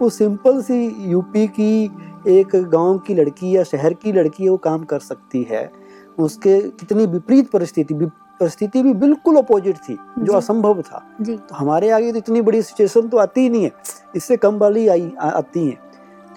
वो 0.00 0.08
सिंपल 0.10 0.62
सी 0.62 1.10
यूपी 1.10 1.46
की 1.46 1.90
एक 2.28 2.54
गाँव 2.64 2.98
की 2.98 3.14
लड़की 3.14 3.56
या 3.56 3.62
शहर 3.64 3.94
की 3.94 4.12
लड़की 4.12 4.44
है 4.44 4.50
वो 4.50 4.56
काम 4.56 4.84
कर 4.84 4.98
सकती 5.00 5.42
है। 5.42 5.70
उसके 6.18 6.60
कितनी 6.70 7.06
विपरीत 7.06 7.50
परिस्थिति 7.50 7.94
परिस्थिति 7.94 8.82
भी 8.82 8.92
बिल्कुल 8.94 9.36
अपोजिट 9.36 9.76
थी 9.78 9.96
जो 10.18 10.32
असंभव 10.32 10.80
था। 10.82 11.02
जी। 11.20 11.36
तो 11.36 11.54
हमारे 11.54 11.90
आगे 11.90 12.12
तो 12.12 12.18
इतनी 12.18 12.40
बड़ी 12.40 12.62
सिचुएशन 12.62 13.08
तो 13.08 13.18
आती 13.18 13.40
ही 13.40 13.48
नहीं 13.48 13.62
है 13.64 13.70
इससे 14.16 14.36
कम 14.36 14.58
वाली 14.58 14.86
आई 14.88 15.12
आ, 15.20 15.28
आती 15.28 15.66
हैं। 15.66 15.78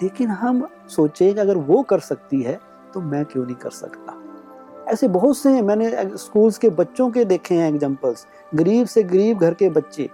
लेकिन 0.02 0.28
हम 0.28 0.66
सोचे 0.88 1.32
कि 1.34 1.40
अगर 1.40 1.56
वो 1.58 1.82
कर 1.82 2.00
सकती 2.00 2.40
है 2.42 2.58
तो 2.94 3.00
मैं 3.00 3.24
क्यों 3.24 3.44
नहीं 3.44 3.56
कर 3.56 3.70
सकता? 3.70 4.18
ऐसे 4.88 5.08
बहुत 5.08 5.36
से 5.38 5.50
हैं 5.50 5.62
मैंने 5.62 5.90
स्कूल्स 6.16 6.58
के 6.58 6.68
बच्चों 6.70 7.10
के 7.10 7.24
देखे 7.24 7.54
हैं 7.54 7.68
एग्जांपल्स 7.68 8.26
गरीब 8.54 8.86
से 8.86 9.02
गरीब 9.02 9.38
घर 9.38 9.54
के 9.54 9.68
बच्चे। 9.68 10.08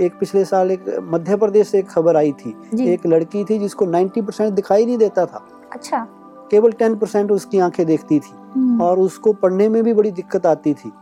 एक 0.00 0.18
पिछले 0.20 0.44
साल 0.44 0.70
एक 0.70 0.84
मध्य 1.02 1.36
प्रदेश 1.36 1.68
से 1.68 1.78
एक 1.78 1.88
खबर 1.88 2.16
आई 2.16 2.32
थी। 2.32 2.56
एक 2.92 3.06
लड़की 3.06 3.44
थी 3.44 3.58
जिसको 3.58 3.86
90 3.86 4.22
परसेंट 4.22 4.54
दिखाई 4.54 4.86
नहीं 4.86 4.98
देता 4.98 5.26
था। 5.26 5.46
अच्छा। 5.72 6.06
केवल 6.50 6.72
10 6.72 6.96
परसेंट 6.96 7.32
उसकी 7.32 7.58
आँखें 7.58 7.86
देखती 7.86 8.20
थी। 8.20 8.34
हम्म, 8.54 8.82
और 8.82 8.98
उसको 8.98 9.32
पढ़ने 9.32 9.68
में 9.68 9.84
भी 9.84 9.94
बड़ी 9.94 10.10
दिक्कत 10.10 10.46
आती 10.46 10.74
थी। 10.74 10.92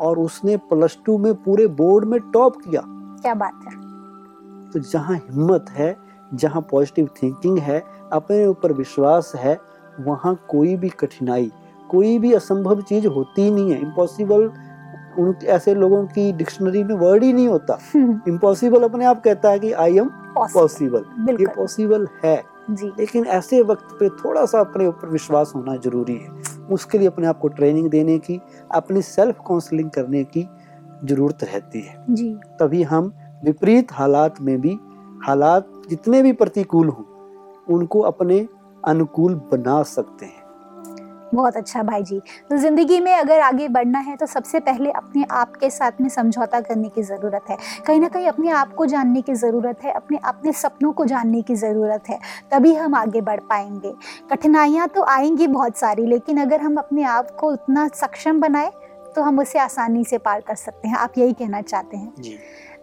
और 0.00 0.18
उसने 0.18 0.56
प्लस 0.56 0.98
टू 1.04 1.18
में 1.18 1.34
पूरे 1.34 1.66
बोर्ड 1.66 2.04
में 2.04 2.20
टॉप 2.20 2.56
किया। 2.56 2.82
क्या 3.22 3.34
बात 3.34 3.60
है। 3.64 3.70
तो 4.70 4.78
जहाँ 4.78 5.16
हिम्मत 5.16 5.66
है 5.70 5.96
जहाँ 6.34 6.66
पॉजिटिव 6.70 7.08
थिंकिंग 7.22 7.58
है 7.58 7.84
अपने 8.12 8.46
ऊपर 8.46 8.72
विश्वास 8.72 9.32
है 9.36 9.60
वहाँ 10.00 10.40
कोई 10.48 10.76
भी 10.76 10.88
कठिनाई 10.88 11.52
कोई 11.90 12.18
भी 12.18 12.32
असंभव 12.32 12.80
चीज़ 12.80 13.06
होती 13.06 13.42
ही 13.42 13.50
नहीं 13.50 13.72
है। 13.72 13.82
इम्पॉसिबल 13.82 14.52
उन 15.18 15.34
ऐसे 15.44 15.74
लोगों 15.74 16.06
की 16.06 16.32
डिक्शनरी 16.32 16.84
में 16.84 16.94
वर्ड 16.94 17.24
ही 17.24 17.32
नहीं 17.32 17.48
होता। 17.48 17.78
इम्पॉसिबल 18.28 18.82
अपने 18.82 19.04
आप 19.04 19.22
कहता 19.22 19.50
है 19.50 19.58
कि 19.58 19.72
आई 19.72 19.98
एम 19.98 20.08
पॉसिबल 20.08 20.60
पॉसिबल 20.60 21.36
ये 21.40 21.46
पॉसिबल 21.46 22.08
है। 22.24 22.44
जी। 22.70 22.86
लेकिन 22.86 23.26
ऐसे 23.26 23.62
वक्त 23.62 23.88
पे 24.00 24.08
थोड़ा 24.08 24.46
सा 24.46 24.60
अपने 24.60 24.86
ऊपर 24.86 25.08
विश्वास 25.08 25.52
होना 25.56 25.76
ज़रूरी 25.76 26.16
है। 26.16 26.28
उसके 26.70 26.98
लिए 26.98 27.06
अपने 27.06 27.26
आप 27.26 27.38
को 27.38 27.48
ट्रेनिंग 27.48 27.90
देने 27.90 28.18
की 28.18 28.40
अपनी 28.74 29.02
सेल्फ 29.02 29.34
काउंसलिंग 29.48 29.90
करने 29.90 30.24
की 30.24 30.48
ज़रूरत 31.04 31.44
रहती 31.44 31.80
है। 31.80 32.04
जी। 32.10 32.36
तभी 32.60 32.82
हम 32.82 33.12
विपरीत 33.44 33.86
हालात 33.92 34.40
में 34.40 34.60
भी 34.60 34.78
हालात 35.22 35.82
जितने 35.90 36.22
भी 36.22 36.32
प्रतिकूल 36.32 36.88
हों 36.88 37.04
उनको 37.74 38.00
अपने 38.00 38.48
अनुकूल 38.84 39.34
बना 39.34 39.82
सकते 39.82 40.26
हैं। 40.26 40.37
बहुत 41.34 41.56
अच्छा 41.56 41.82
भाई 41.82 42.02
जी। 42.02 42.18
तो 42.50 42.56
ज़िंदगी 42.56 42.98
में 43.00 43.12
अगर 43.14 43.40
आगे 43.40 43.68
बढ़ना 43.68 43.98
है 43.98 44.16
तो 44.16 44.26
सबसे 44.26 44.60
पहले 44.60 44.90
अपने 44.92 45.24
आप 45.32 45.56
के 45.56 45.70
साथ 45.70 46.00
में 46.00 46.08
समझौता 46.08 46.60
करने 46.60 46.88
की 46.88 47.02
ज़रूरत 47.02 47.50
है। 47.50 47.56
कहीं 47.86 48.00
ना 48.00 48.08
कहीं 48.08 48.26
अपने 48.28 48.50
आप 48.52 48.74
को 48.74 48.86
जानने 48.86 49.22
की 49.22 49.34
ज़रूरत 49.34 49.84
है 49.84 49.92
अपने 49.92 50.18
अपने 50.24 50.52
सपनों 50.54 50.92
को 50.92 51.04
जानने 51.04 51.42
की 51.42 51.54
ज़रूरत 51.56 52.08
है 52.10 52.18
तभी 52.52 52.74
हम 52.74 52.94
आगे 52.94 53.20
बढ़ 53.20 53.40
पाएँगे। 53.40 53.92
कठिनाइयाँ 54.30 54.88
तो 54.88 55.02
आएँगी 55.04 55.46
बहुत 55.48 55.76
सारी 55.76 56.06
लेकिन 56.06 56.40
अगर 56.40 56.60
हम 56.60 56.76
अपने 56.76 57.02
आप 57.04 57.30
को 57.30 57.52
उतना 57.52 57.88
सक्षम 57.96 58.40
बनाए 58.40 58.70
तो 59.16 59.22
हम 59.22 59.38
उसे 59.40 59.58
आसानी 59.58 60.04
से 60.04 60.18
पार 60.18 60.40
कर 60.40 60.54
सकते 60.56 60.88
हैं। 60.88 60.96
आप 60.96 61.18
यही 61.18 61.32
कहना 61.32 61.60
चाहते 61.62 61.96
हैं? 61.96 62.12
जी। 62.18 62.36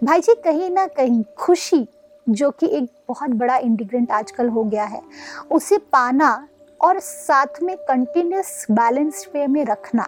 भाई 0.04 0.22
जी 0.22 0.34
कहीं 0.36 0.70
ना 0.72 0.86
कहीं 0.88 1.24
खुशी 1.38 1.88
जो 2.28 2.50
कि 2.52 2.68
एक 2.68 2.90
बहुत 3.08 3.30
बड़ा 3.32 3.56
इंडिग्रेंट 3.58 4.12
आजकल 4.12 4.50
हो 4.50 4.64
गया 4.64 4.84
है 4.86 5.02
उसे 5.52 5.78
पाना 5.94 6.48
और 6.80 7.00
साथ 7.00 7.62
में 7.64 7.76
कंटिन्यूस 7.80 8.66
बैलेंस 8.72 9.26
वे 9.34 9.48
में 9.48 9.64
रखना। 9.66 10.08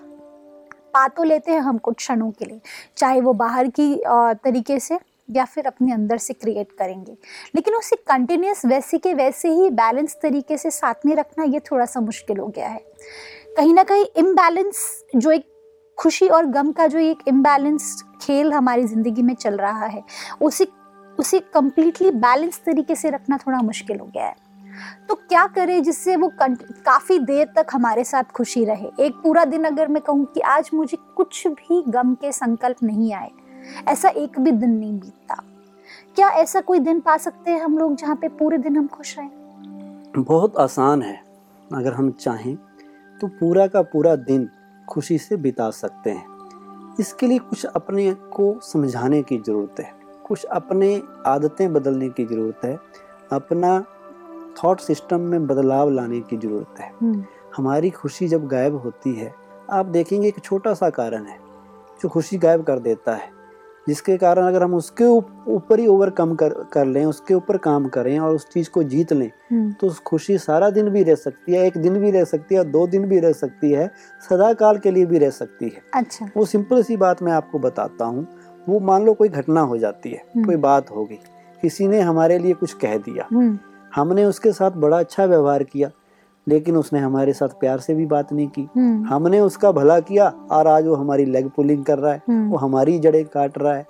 पा 0.94 1.08
तो 1.08 1.24
लेते 1.24 1.52
हैं 1.52 1.60
हम 1.60 1.78
कुछ 1.78 1.96
क्षणों 1.96 2.30
के 2.32 2.46
लिए, 2.46 2.60
चाहे 2.98 3.22
वो 3.22 3.34
बाहर 3.36 3.68
की 3.70 3.96
तरीके 4.06 4.80
से 4.80 5.00
या 5.30 5.46
फिर 5.46 5.66
अपने 5.68 5.92
अंदर 5.94 6.18
से 6.18 6.34
क्रिएट 6.34 6.72
करेंगे। 6.72 7.18
लेकिन 7.56 7.76
उसे 7.76 7.96
कंटिन्यूस 8.08 8.66
वैसे 8.66 8.98
के 8.98 9.14
वैसे 9.14 9.50
ही 9.52 9.70
बैलेंस 9.72 10.18
तरीके 10.22 10.58
से 10.58 10.72
साथ 10.72 11.06
में 11.06 11.16
रखना, 11.16 11.44
ये 11.44 11.60
थोड़ा 11.62 11.86
सा 11.86 12.00
मुश्किल 12.02 12.38
हो 12.38 12.48
गया 12.48 12.68
है। 12.68 12.82
कहीं 13.58 13.74
ना 13.74 13.84
कहीं 13.84 14.06
इम्बैलेंस 14.18 15.04
जो 15.16 15.32
एक 15.32 15.46
खुशी 15.98 16.28
और 16.28 16.46
गम 16.48 16.72
का 16.72 16.88
जो 16.88 17.00
एक 17.00 17.28
इम्बैलेंस 17.28 18.04
खेल 18.22 18.54
हमारी 18.54 18.84
ज़िंदगी 18.86 19.22
में 19.22 19.34
चल 19.36 19.58
रहा 19.58 19.86
है, 19.86 20.04
उसे 20.42 20.68
उसे 21.18 21.40
कम्प्लीटली 21.54 22.12
बैलेंस 22.14 22.60
तरीके 22.66 22.96
से 22.96 23.10
रखना 23.10 23.38
थोड़ा 23.38 23.62
मुश्किल 23.62 24.00
हो 24.00 24.06
गया 24.06 24.26
है। 24.26 24.36
तो 25.10 25.16
क्या 25.16 25.46
करें 25.48 25.82
जिससे 25.84 26.16
वो 26.16 26.32
काफ़ी 26.42 27.18
देर 27.20 27.48
तक 27.56 27.68
हमारे 27.72 28.04
साथ 28.04 28.32
खुशी 28.32 28.64
रहे? 28.66 28.92
एक 29.00 29.16
पूरा 29.24 29.46
दिन 29.46 29.64
अगर 29.64 29.88
मैं 29.88 30.02
कहूँ 30.02 30.26
कि 30.26 30.40
आज 30.42 30.70
मुझे 30.74 30.98
कुछ 31.16 31.48
भी 31.50 31.84
गम 31.90 32.14
के 32.16 32.32
संकल्प 32.32 32.84
नहीं 32.84 33.14
आए, 33.14 33.30
ऐसा 33.88 34.10
एक 34.10 34.40
भी 34.40 34.52
दिन 34.52 34.70
नहीं 34.70 35.00
बीतता 35.00 35.44
क्या 36.16 36.30
ऐसा 36.34 36.62
कोई 36.62 36.80
दिन 36.80 37.00
पा 37.00 37.18
सकते 37.18 37.52
हैं 37.52 37.62
हम 37.62 37.78
लोग 37.78 37.96
जहाँ 37.96 38.16
पे 38.16 38.28
पूरे 38.30 38.58
दिन 38.58 38.78
हम 38.78 38.88
खुश 38.88 39.18
रहें? 39.18 39.30
बहुत 40.18 40.58
आसान 40.58 41.02
है, 41.02 41.20
अगर 41.72 41.94
हम 41.94 42.12
चाहें 42.12 42.56
तो 43.20 43.28
पूरा 43.30 43.68
का 43.68 43.82
पूरा 43.84 44.16
दिन 44.16 44.50
खुशी 44.88 45.18
से 45.18 45.36
बिता 45.38 45.70
सकते 45.72 46.10
हैं। 46.10 46.96
इसके 47.00 47.28
लिए 47.28 47.40
कुछ 47.40 47.66
अपने 47.66 48.12
को 48.14 48.60
समझाने 48.64 49.22
की 49.24 49.38
ज़रूरत 49.38 49.80
है, 49.80 49.92
कुछ 50.26 50.44
अपने 50.46 51.02
आदतें 51.26 51.72
बदलने 51.74 52.10
की 52.10 52.26
ज़रूरत 52.26 52.66
है, 52.66 52.78
अपना 53.32 53.78
थॉट 54.64 54.80
सिस्टम 54.80 55.20
में 55.22 55.48
बदलाव 55.48 55.90
लाने 55.90 56.20
की 56.20 56.38
ज़रूरत 56.38 56.80
है। 56.80 56.92
हमारी 57.58 57.90
खुशी 57.90 58.28
जब 58.28 58.48
गायब 58.48 58.76
होती 58.76 59.14
है 59.14 59.34
आप 59.72 59.86
देखेंगे 59.86 60.28
एक 60.28 60.40
छोटा 60.40 60.74
सा 60.74 60.90
कारण 60.90 61.26
है 61.26 61.38
जो 62.02 62.10
खुशी 62.10 62.38
गायब 62.38 62.64
कर 62.64 62.80
देता 62.80 63.16
है 63.16 63.36
जिसके 63.88 64.18
कारण 64.18 64.44
अगर 64.44 64.64
हम 64.64 64.74
उसके 64.76 65.04
ऊप- 65.04 65.48
ऊपर 65.48 65.80
ही 65.80 65.88
ओवरकम 65.88 66.36
कर 66.36 66.54
कर 66.74 66.86
लें 66.86 67.06
उसके 67.06 67.34
ऊपर 67.34 67.58
काम 67.58 67.88
करें 67.88 68.20
और 68.20 68.36
उस 68.36 68.48
चीज़ 68.50 68.70
को 68.70 68.84
जीत 68.84 69.14
लें 69.14 69.32
तो 69.74 69.88
उस 69.88 70.00
खुशी 70.00 70.38
सारा 70.38 70.70
दिन 70.70 70.90
भी 70.90 71.04
रह 71.04 71.16
सकती 71.16 71.54
है 71.54 71.66
एक 71.68 71.78
दिन 71.78 72.00
भी 72.00 72.12
रह 72.12 72.24
सकती 72.24 72.56
है 72.56 72.64
दो 72.64 72.88
दिन 72.88 73.06
भी 73.10 73.20
रह 73.20 73.32
सकती 73.32 73.72
है 73.72 73.92
सदा 74.30 74.54
काल 74.54 74.78
के 74.78 74.92
लिए 74.92 75.06
भी 75.06 75.18
रह 75.18 75.30
सकती 75.30 75.66
है। 75.66 75.82
अच्छा। 75.94 76.30
वो 76.38 76.46
सिंपल 76.46 76.84
सी 76.84 76.98
बात 76.98 77.24
मैं 77.24 77.32
आपको 77.32 77.60
बताता 77.60 78.06
हूँ 78.06 78.28
वो 78.70 78.80
मान 78.80 79.06
लो 79.06 79.14
कोई 79.14 79.30
घटना 79.30 79.62
हो 79.62 79.78
जाती 79.78 80.12
है 80.12 80.24
हम्म। 80.36 80.46
कोई 80.46 80.56
बात 80.56 80.92
हो 80.92 81.06
गई 81.06 81.20
किसी 81.62 81.88
ने 81.88 82.00
हमारे 82.00 82.40
लिए 82.40 82.54
कुछ 82.54 82.74
कह 82.74 82.98
दिया। 82.98 83.28
हम्म। 83.32 83.60
हमने 83.96 84.26
उसके 84.26 84.52
साथ 84.52 84.72
बड़ा 84.72 85.00
अच्छा 85.00 85.26
व्यवहार 85.26 85.64
किया 85.64 85.90
लेकिन 86.48 86.76
उसने 86.78 87.00
हमारे 87.00 87.34
साथ 87.34 87.60
प्यार 87.60 87.80
से 87.80 87.94
भी 87.94 88.06
बात 88.06 88.32
नहीं 88.34 88.48
की। 88.48 88.68
हम्म। 88.76 89.06
हमने 89.06 89.40
उसका 89.40 89.72
भला 89.72 90.00
किया 90.00 90.28
और 90.52 90.68
आज 90.68 90.86
वो 90.88 90.96
हमारी 90.96 91.26
लेग 91.26 91.50
पुलिंग 91.50 91.84
कर 91.86 91.98
रहा 92.00 92.12
है 92.14 92.22
हम्म, 92.30 92.50
वो 92.50 92.58
हमारी 92.58 92.98
जड़ें 93.00 93.26
काट 93.26 93.58
रहा 93.58 93.74
है। 93.74 93.86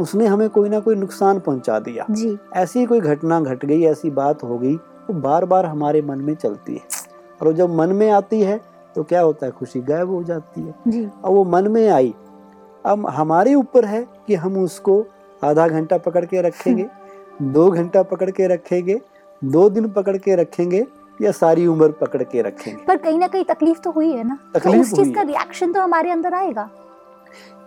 उसने 0.00 0.26
हमें 0.26 0.48
कोई 0.48 0.68
ना 0.68 0.80
कोई 0.80 0.94
नुकसान 0.94 1.38
पहुँचा 1.40 1.78
दिया। 1.78 2.06
जी। 2.10 2.36
ऐसी 2.56 2.84
कोई 2.86 3.00
घटना 3.00 3.40
घट 3.40 3.64
गई 3.64 3.82
ऐसी 3.84 4.10
बात 4.10 4.42
हो 4.42 4.58
गई 4.58 4.74
वो 4.74 5.14
बार 5.20 5.44
बार 5.44 5.66
हमारे 5.66 6.02
मन 6.02 6.18
में 6.18 6.34
चलती 6.34 6.74
है। 6.74 6.80
और 7.42 7.52
जब 7.52 7.74
मन 7.74 7.92
में 7.92 8.10
आती 8.10 8.40
है 8.40 8.60
तो 8.96 9.02
क्या 9.02 9.20
होता 9.20 9.46
है 9.46 9.52
खुशी 9.52 9.80
गायब 9.80 10.10
हो 10.10 10.22
जाती 10.22 10.60
है। 10.60 10.74
जी। 10.88 11.04
और 11.24 11.32
वो 11.32 11.44
मन 11.44 11.68
में 11.68 11.88
आई 11.88 12.14
अब 12.86 13.06
हमारे 13.06 13.54
ऊपर 13.54 13.84
है 13.84 14.04
कि 14.26 14.34
हम 14.34 14.56
उसको 14.58 15.04
आधा 15.44 15.66
घंटा 15.68 15.98
पकड़ 15.98 16.24
के 16.24 16.42
रखेंगे 16.42 16.86
दो 17.42 17.70
घंटा 17.70 18.02
पकड़ 18.02 18.30
के 18.30 18.46
रखेंगे 18.46 19.00
दो 19.44 19.68
दिन 19.68 19.88
पकड़ 19.88 20.16
के 20.16 20.36
रखेंगे 20.36 20.86
या 21.22 21.30
सारी 21.32 21.66
उम्र 21.66 21.88
पकड़ 21.88 22.22
के 22.22 22.42
रखेंगे। 22.42 22.84
पर 22.84 22.96
कहीं 22.96 23.18
ना 23.18 23.26
कहीं 23.26 23.44
तकलीफ़ 23.44 23.78
तो 23.78 23.90
हुई 23.90 24.12
है 24.12 24.24
ना? 24.24 24.38
तकलीफ़ 24.54 24.76
तो 24.76 24.82
उस 24.82 24.92
चीज़ 24.92 25.14
का 25.14 25.22
रिएक्शन 25.22 25.72
तो 25.72 25.80
हमारे 25.80 26.10
अंदर 26.10 26.34
आएगा। 26.34 26.70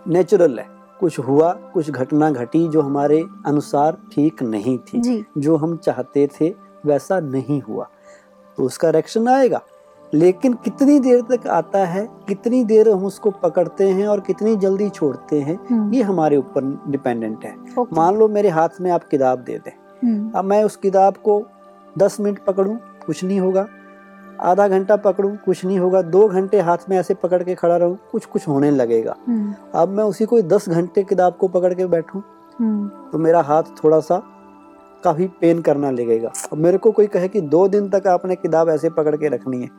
नेचुरल 0.07 0.59
है। 0.59 0.67
कुछ 0.99 1.19
हुआ 1.19 1.51
कुछ 1.51 1.91
घटना 1.91 2.31
घटी 2.31 2.67
जो 2.67 2.81
हमारे 2.81 3.25
अनुसार 3.45 3.97
ठीक 4.11 4.43
नहीं 4.43 4.77
थी। 4.77 5.01
जी। 5.01 5.25
जो 5.37 5.55
हम 5.55 5.77
चाहते 5.77 6.29
थे 6.41 6.55
वैसा 6.85 7.19
नहीं 7.19 7.61
हुआ। 7.61 7.87
तो 8.57 8.63
उसका 8.63 8.89
रिएक्शन 8.89 9.27
आएगा। 9.27 9.61
लेकिन 10.13 10.53
कितनी 10.53 10.99
देर 10.99 11.21
तक 11.21 11.47
आता 11.47 11.85
है 11.85 12.09
कितनी 12.27 12.63
देर 12.63 12.89
हम 12.89 13.05
उसको 13.05 13.31
पकड़ते 13.31 13.89
हैं 13.89 14.07
और 14.07 14.19
कितनी 14.19 14.55
जल्दी 14.55 14.89
छोड़ते 14.89 15.41
हैं 15.41 15.59
हम्म, 15.71 15.93
ये 15.93 16.01
हमारे 16.01 16.37
ऊपर 16.37 16.83
डिपेंडेंट 16.87 17.45
है। 17.45 17.55
मान 17.93 18.15
लो 18.15 18.27
मेरे 18.27 18.49
हाथ 18.49 18.69
में 18.81 18.91
आप 18.91 19.03
किताब 19.03 19.39
दे 19.39 19.57
दें। 19.57 19.71
हम्म, 20.03 20.31
अब 20.35 20.45
मैं 20.45 20.63
उस 20.63 20.75
किताब 20.75 21.13
को 21.13 21.47
दस 21.97 22.19
मिनट 22.19 22.39
पकड़ूं 22.39 22.75
कुछ 23.05 23.23
नहीं 23.23 23.39
होगा। 23.39 23.67
आधा 24.41 24.67
घंटा 24.67 24.95
पकड़ूं 24.95 25.35
कुछ 25.35 25.63
नहीं 25.65 25.79
होगा। 25.79 26.01
दो 26.01 26.27
घंटे 26.27 26.59
हाथ 26.59 26.77
में 26.89 26.97
ऐसे 26.97 27.13
पकड़ 27.13 27.41
के 27.43 27.55
खड़ा 27.55 27.75
रहूँ 27.77 27.97
कुछ 28.11 28.25
कुछ 28.25 28.47
होने 28.47 28.71
लगेगा। 28.71 29.15
हम्म, 29.27 29.53
अब 29.75 29.89
मैं 29.89 30.03
उसी 30.03 30.25
को 30.25 30.41
दस 30.41 30.69
घंटे 30.69 31.03
किताब 31.03 31.35
को 31.35 31.47
पकड़ 31.47 31.73
के 31.73 31.85
बैठूं 31.85 32.21
हम्म, 32.59 32.87
तो 33.11 33.17
मेरा 33.17 33.41
हाथ 33.41 33.63
थोड़ा 33.83 33.99
सा 33.99 34.21
काफ़ी 35.03 35.27
पेन 35.41 35.61
करना 35.61 35.91
लगेगा। 35.91 36.31
अब 36.51 36.57
मेरे 36.57 36.77
को 36.77 36.91
कोई 36.91 37.07
कहे 37.07 37.27
कि 37.27 37.41
दो 37.41 37.67
दिन 37.67 37.89
तक 37.89 38.07
आपने 38.07 38.35
किताब 38.35 38.69
ऐसे 38.69 38.89
पकड़ 38.89 39.15
के 39.15 39.27
रखनी 39.27 39.61
है 39.61 39.69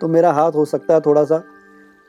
तो 0.00 0.08
मेरा 0.08 0.32
हाथ 0.32 0.52
हो 0.52 0.64
सकता 0.64 0.94
है 0.94 1.00
थोड़ा 1.00 1.24
सा 1.24 1.42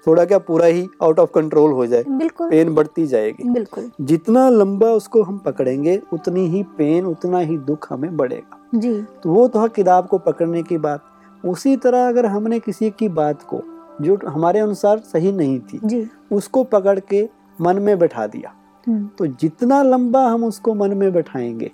थोड़ा 0.07 0.25
क्या 0.25 0.37
पूरा 0.39 0.65
ही 0.65 0.87
आउट 1.03 1.19
ऑफ़ 1.19 1.31
कंट्रोल 1.31 1.71
हो 1.71 1.85
जाए। 1.87 2.03
पेन 2.49 2.73
बढ़ती 2.75 3.05
जाएगी। 3.07 3.49
बिल्कुल। 3.49 3.89
जितना 4.01 4.49
लंबा 4.49 4.87
उसको 4.87 5.23
हम 5.23 5.37
पकड़ेंगे 5.37 6.01
उतनी 6.13 6.47
ही 6.47 6.63
पेन 6.77 7.05
उतना 7.05 7.39
ही 7.39 7.57
दुख 7.57 7.87
हमें 7.93 8.15
बढ़ेगा। 8.17 8.57
जी। 8.75 9.01
तो 9.01 9.29
वो 9.29 9.47
तो 9.47 9.59
है 9.59 9.69
किताब 9.69 10.07
को 10.07 10.17
पकड़ने 10.17 10.63
की 10.63 10.77
बात। 10.77 11.03
उसी 11.45 11.77
तरह 11.77 12.07
अगर 12.07 12.25
हमने 12.25 12.59
किसी 12.59 12.89
की 12.89 13.09
बात 13.09 13.41
को 13.43 13.61
जो 14.01 14.17
हमारे 14.27 14.59
अनुसार 14.59 14.97
सही 14.97 15.31
नहीं 15.31 15.59
थी 15.59 15.79
जी। 15.85 16.07
उसको 16.31 16.63
पकड़ 16.63 16.99
के 16.99 17.29
मन 17.61 17.79
में 17.79 17.99
बैठा 17.99 18.27
दिया। 18.27 18.53
हम्म, 18.87 19.09
तो 19.17 19.25
जितना 19.25 19.83
लंबा 19.83 20.27
हम 20.27 20.43
उसको 20.43 20.73
मन 20.73 20.93
में 20.93 21.11
बैठाएँगे 21.13 21.71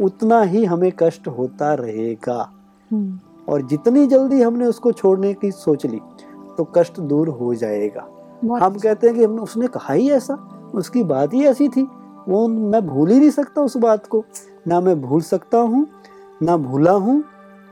उतना 0.00 0.42
ही 0.42 0.64
हमें 0.64 0.92
कष्ट 0.98 1.28
होता 1.28 1.74
रहेगा। 1.74 2.52
हम्म, 2.92 3.18
और 3.48 3.62
जितनी 3.62 4.06
जल्दी 4.06 4.42
हमने 4.42 4.66
उसको 4.66 4.92
छोड़ने 4.92 5.34
की 5.34 5.50
सोच 5.50 5.86
ली 5.86 6.00
तो 6.58 6.64
कष्ट 6.64 7.00
दूर 7.00 7.28
हो 7.28 7.54
जाएगा। 7.54 8.06
हम। 8.64 8.74
कहते 8.74 9.06
हैं 9.06 9.16
कि 9.16 9.24
हमने 9.24 9.42
उसने 9.42 9.66
कहा 9.66 9.94
ही 9.94 10.10
ऐसा 10.10 10.34
उसकी 10.74 11.04
बात 11.04 11.34
ही 11.34 11.44
ऐसी 11.44 11.68
थी 11.68 11.82
वो 12.28 12.48
मैं 12.48 12.86
भूल 12.86 13.10
ही 13.10 13.18
नहीं 13.18 13.30
सकता 13.30 13.62
उस 13.62 13.76
बात 13.76 14.06
को। 14.06 14.24
ना 14.68 14.80
मैं 14.80 15.00
भूल 15.00 15.20
सकता 15.20 15.58
हूँ 15.58 15.86
ना 16.42 16.56
भूला 16.56 16.92
हूँ 16.92 17.24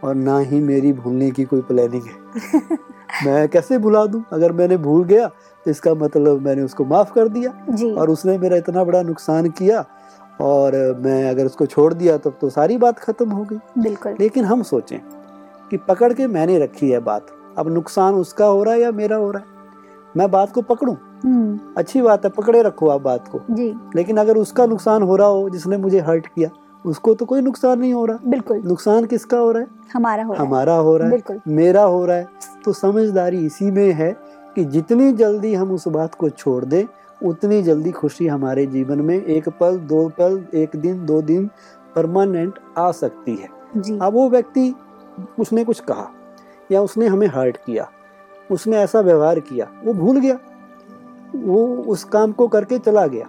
और 0.05 0.15
ना 0.15 0.39
ही 0.39 0.61
मेरी 0.61 0.93
भूलने 0.93 1.31
की 1.31 1.45
कोई 1.45 1.61
प्लानिंग 1.61 2.03
है। 2.03 2.77
मैं 3.27 3.49
कैसे 3.49 3.79
भुला 3.79 4.07
दूँ? 4.07 4.25
अगर 4.33 4.53
मैंने 4.53 4.77
भूल 4.77 5.05
गया 5.05 5.29
तो 5.65 5.71
इसका 5.71 5.95
मतलब 5.95 6.41
मैंने 6.41 6.63
उसको 6.63 6.85
माफ़ 6.85 7.13
कर 7.13 7.29
दिया 7.29 7.51
और 7.95 8.11
उसने 8.11 8.39
मेरा 8.39 8.57
इतना 8.57 8.85
बड़ा 8.85 9.03
नुकसान 9.03 9.49
किया 9.51 9.85
और 10.41 10.73
मैं 11.05 11.31
अगर 11.31 11.47
उसको 11.47 11.67
छोड़ 11.67 11.95
दिया 11.95 12.17
तब 12.19 12.39
तो 12.41 12.51
सारी 12.51 12.79
बात 12.79 12.99
खत्म 12.99 13.31
हो 13.31 13.45
गई। 13.45 13.59
बिल्कुल। 13.83 14.17
लेकिन 14.21 14.45
हम 14.45 14.63
सोचें 14.63 14.99
कि 15.71 15.77
पकड़ 15.77 16.13
के 16.13 16.27
मैंने 16.27 16.59
रखी 16.59 16.91
है 16.91 16.99
बात। 17.01 17.27
अब 17.59 17.69
नुकसान 17.69 18.15
उसका 18.15 18.47
हो 18.47 18.63
रहा 18.63 18.75
है 18.75 18.81
या 18.81 18.91
मेरा 18.93 19.17
हो 19.17 19.31
रहा 19.31 19.43
है? 19.43 19.47
मैं 20.17 20.31
बात 20.31 20.53
को 20.53 20.63
पकड़ूं? 20.63 20.95
हम्म। 21.25 21.59
अच्छी 21.77 22.03
बात 22.03 22.25
है 22.25 22.31
पकड़े 22.31 22.63
रखो 22.63 22.89
आप 22.89 23.01
बात 23.01 23.29
को। 23.29 23.41
जी। 23.51 23.75
लेकिन 23.97 24.17
अगर 24.17 24.37
उसका 24.37 24.67
नुकसान 24.67 25.03
हो 25.03 25.17
रहा 25.17 25.29
हो 25.29 25.51
जिसने 25.51 25.77
मुझे 25.77 26.01
हर्ट 26.01 26.27
किया 26.27 26.49
उसको 26.85 27.15
तो 27.15 27.25
कोई 27.25 27.41
नुकसान 27.41 27.79
नहीं 27.81 27.95
हो 27.95 28.05
रहा। 28.07 28.19
बिल्कुल। 28.27 28.63
नुकसान 28.65 29.05
किसका 29.05 29.39
हो 29.39 29.53
रहा 29.53 29.63
है? 29.63 29.69
हमारा 29.95 30.25
हो 30.25 30.33
रहा 30.33 30.43
है। 30.43 30.49
हमारा 30.49 30.75
हो 30.75 30.97
रहा 30.97 31.07
है। 31.07 31.11
बिल्कुल। 31.11 31.41
मेरा 31.49 31.83
हो 31.83 32.05
रहा 32.07 32.17
है। 32.17 32.29
तो 32.65 32.73
समझदारी 32.73 33.47
इसी 33.47 33.71
में 33.71 33.93
है 33.93 34.17
कि 34.55 34.65
जितनी 34.65 35.13
जल्दी 35.13 35.55
हम 35.55 35.71
उस 35.73 35.89
बात 35.89 36.15
को 36.15 36.29
छोड़ 36.31 36.65
दें 36.65 36.85
उतनी 37.29 37.63
जल्दी 37.63 37.91
खुशी 37.91 38.27
हमारे 38.27 38.67
जीवन 38.67 39.01
में 39.01 39.25
एक 39.25 39.49
पल 39.49 39.79
दो 39.79 40.09
पल 40.09 40.45
एक 40.55 40.77
दिन 40.77 41.05
दो 41.07 41.23
दिन 41.23 41.51
परमानेंट 41.97 42.59
आ 42.79 42.91
सकती 42.93 43.37
है। 43.37 43.49
जी। 43.77 43.99
अब 44.03 44.13
वो 44.13 44.29
व्यक्ति 44.31 44.75
उसने 45.39 45.65
कुछ 45.65 45.81
कहा 45.81 46.09
या 46.73 46.81
उसने 46.81 47.07
हमें 47.07 47.27
हर्ट 47.27 47.57
किया 47.57 47.89
उसने 48.51 48.77
ऐसा 48.77 49.01
व्यवहार 49.01 49.41
किया 49.41 49.67
वो 49.85 49.95
भूल 49.95 50.19
गया। 50.21 50.39
वो 51.37 51.67
उस 51.67 52.05
काम 52.05 52.33
को 52.33 52.49
करके 52.49 52.79
चला 52.79 53.07
गया। 53.07 53.27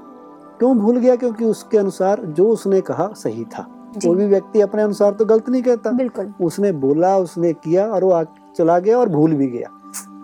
क्यों 0.59 0.77
भूल 0.77 0.97
गया? 0.97 1.15
क्योंकि 1.15 1.45
उसके 1.45 1.77
अनुसार 1.77 2.21
जो 2.25 2.47
उसने 2.47 2.81
कहा 2.81 3.07
सही 3.07 3.43
था। 3.43 3.67
कोई 3.97 4.15
भी 4.15 4.25
व्यक्ति 4.25 4.61
अपने 4.61 4.81
अनुसार 4.81 5.11
तो 5.11 5.25
गलत 5.25 5.49
नहीं 5.49 5.63
कहता। 5.63 5.91
बिल्कुल। 5.91 6.33
उसने 6.41 6.71
बोला 6.71 7.17
उसने 7.17 7.53
किया 7.53 7.85
और 7.87 8.03
वो 8.03 8.23
चला 8.57 8.79
गया 8.79 8.97
और 8.97 9.09
भूल 9.09 9.33
भी 9.33 9.47
गया। 9.47 9.69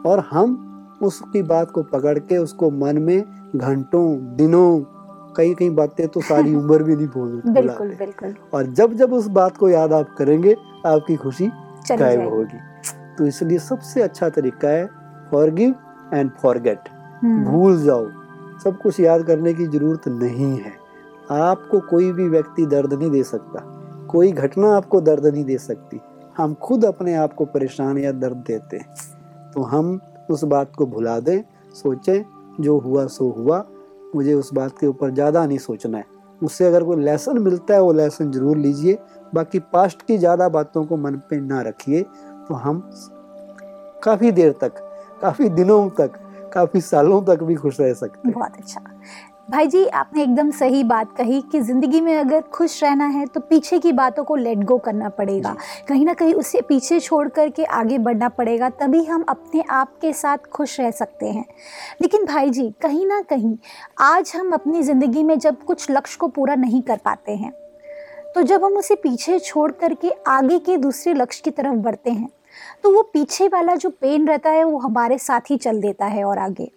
और 0.05 0.19
हम 0.31 0.67
उसकी 1.03 1.41
बात 1.43 1.71
को 1.71 1.83
पकड़ 1.83 2.19
के 2.19 2.37
उसको 2.37 2.69
मन 2.71 2.97
में 2.97 3.23
घंटों 3.55 4.35
दिनों 4.35 4.79
कई 5.37 5.53
कई 5.53 5.69
बातें 5.69 6.07
तो 6.07 6.21
सारी 6.21 6.55
उम्र 6.55 6.83
भी 6.83 6.95
नहीं 6.95 7.07
भूल 7.07 7.41
बिल्कुल 7.47 7.87
बिल्कुल। 7.87 8.35
और 8.53 8.65
जब 8.65 8.93
जब 8.93 9.13
उस 9.13 9.27
बात 9.27 9.57
को 9.57 9.69
याद 9.69 9.93
आप 9.93 10.15
करेंगे 10.17 10.55
आपकी 10.85 11.15
खुशी 11.15 11.51
गायब 11.91 12.29
होगी। 12.29 12.57
तो 13.17 13.25
इसलिए 13.25 13.59
सबसे 13.59 14.01
अच्छा 14.01 14.29
तरीका 14.29 14.67
है 14.67 14.89
फॉरगिव 15.31 15.75
एंड 16.13 16.31
फॉरगेट 16.31 16.89
भूल 17.25 17.83
जाओ। 17.83 18.05
सब 18.63 18.77
कुछ 18.77 18.99
याद 18.99 19.23
करने 19.23 19.53
की 19.53 19.65
ज़रूरत 19.67 20.07
नहीं 20.07 20.55
है। 20.57 20.73
आपको 21.31 21.79
कोई 21.79 22.11
भी 22.11 22.27
व्यक्ति 22.29 22.65
दर्द 22.65 22.93
नहीं 22.93 23.09
दे 23.11 23.23
सकता। 23.23 23.63
कोई 24.07 24.31
घटना 24.31 24.75
आपको 24.75 25.01
दर्द 25.01 25.25
नहीं 25.25 25.43
दे 25.45 25.57
सकती। 25.57 25.99
हम 26.37 26.53
खुद 26.53 26.85
अपने 26.85 27.15
आप 27.15 27.33
को 27.33 27.45
परेशान 27.45 27.97
या 27.97 28.11
दर्द 28.11 28.43
देते 28.47 28.77
हैं। 28.77 29.51
तो 29.51 29.61
हम 29.61 29.99
उस 30.31 30.43
बात 30.43 30.75
को 30.75 30.85
भुला 30.85 31.19
दें, 31.19 31.41
सोचें, 31.73 32.23
जो 32.61 32.77
हुआ, 32.79 33.05
सो 33.05 33.29
हुआ। 33.29 33.63
मुझे 34.15 34.33
उस 34.33 34.53
बात 34.53 34.77
के 34.79 34.87
ऊपर 34.87 35.11
ज़्यादा 35.11 35.45
नहीं 35.45 35.57
सोचना 35.57 35.97
है। 35.97 36.05
उससे 36.41 36.65
अगर 36.65 36.83
कोई 36.83 37.03
लेसन 37.03 37.37
मिलता 37.37 37.73
है, 37.73 37.81
वो 37.81 37.93
लेसन 37.93 38.31
ज़रूर 38.31 38.57
लीजिए। 38.57 38.97
बाकी 39.35 39.59
पास्ट 39.73 40.01
की 40.01 40.17
ज़्यादा 40.17 40.49
बातों 40.49 40.83
को 40.85 40.97
मन 40.97 41.15
पे 41.29 41.39
ना 41.39 41.61
रखिए। 41.61 42.01
तो 42.47 42.53
हम 42.53 42.89
काफ़ी 44.03 44.31
देर 44.31 44.51
तक, 44.51 44.73
काफ़ी 45.21 45.49
दिनों 45.49 45.89
तक 45.89 46.11
काफ़ी 46.51 46.81
सालों 46.81 47.21
तक 47.25 47.43
भी 47.43 47.55
खुश 47.55 47.79
रह 47.81 47.93
सकते 47.95 48.27
हैं। 48.27 48.33
बहुत 48.33 48.57
अच्छा। 48.57 48.81
भाई 49.51 49.67
जी 49.67 49.85
आपने 49.87 50.23
एकदम 50.23 50.49
सही 50.51 50.83
बात 50.83 51.15
कही 51.17 51.41
कि 51.51 51.59
ज़िंदगी 51.61 51.99
में 52.01 52.15
अगर 52.17 52.41
खुश 52.53 52.81
रहना 52.83 53.05
है 53.05 53.25
तो 53.25 53.39
पीछे 53.39 53.79
की 53.79 53.91
बातों 53.91 54.23
को 54.23 54.35
लेट 54.35 54.57
गो 54.65 54.77
करना 54.77 55.09
पड़ेगा। 55.09 55.55
कहीं 55.87 56.05
ना 56.05 56.13
कहीं 56.13 56.33
उसे 56.33 56.61
पीछे 56.61 56.99
छोड़ 56.99 57.27
करके 57.29 57.63
आगे 57.65 57.97
बढ़ना 57.97 58.29
पड़ेगा 58.29 58.69
तभी 58.71 59.03
हम 59.05 59.25
अपने 59.29 59.63
आप 59.71 59.97
के 60.01 60.13
साथ 60.13 60.47
खुश 60.51 60.79
रह 60.79 60.91
सकते 60.91 61.29
हैं। 61.29 61.45
लेकिन 62.01 62.25
भाई 62.25 62.49
जी 62.49 62.69
कहीं 62.81 63.05
ना 63.07 63.21
कहीं 63.21 63.55
आज 64.01 64.31
हम 64.35 64.51
अपनी 64.53 64.83
ज़िंदगी 64.83 65.23
में 65.23 65.37
जब 65.39 65.63
कुछ 65.63 65.89
लक्ष्य 65.91 66.17
को 66.19 66.27
पूरा 66.29 66.55
नहीं 66.57 66.81
कर 66.81 66.99
पाते 67.05 67.31
हैं 67.33 67.51
तो 68.35 68.41
जब 68.41 68.63
हम 68.63 68.77
उसे 68.77 68.95
पीछे 68.95 69.39
छोड़ 69.39 69.71
करके 69.71 70.11
आगे 70.27 70.59
के 70.59 70.77
दूसरे 70.77 71.13
लक्ष्य 71.13 71.41
की 71.43 71.51
तरफ़ 71.51 71.75
बढ़ते 71.77 72.11
हैं 72.11 72.29
तो 72.83 72.93
वो 72.95 73.01
पीछे 73.03 73.47
वाला 73.47 73.75
जो 73.75 73.89
पेन 73.89 74.27
रहता 74.27 74.49
है 74.49 74.63
वो 74.63 74.77
हमारे 74.77 75.17
साथ 75.17 75.41
ही 75.49 75.57
चल 75.57 75.81
देता 75.81 76.05
है 76.05 76.23
और 76.23 76.37
आगे। 76.37 76.71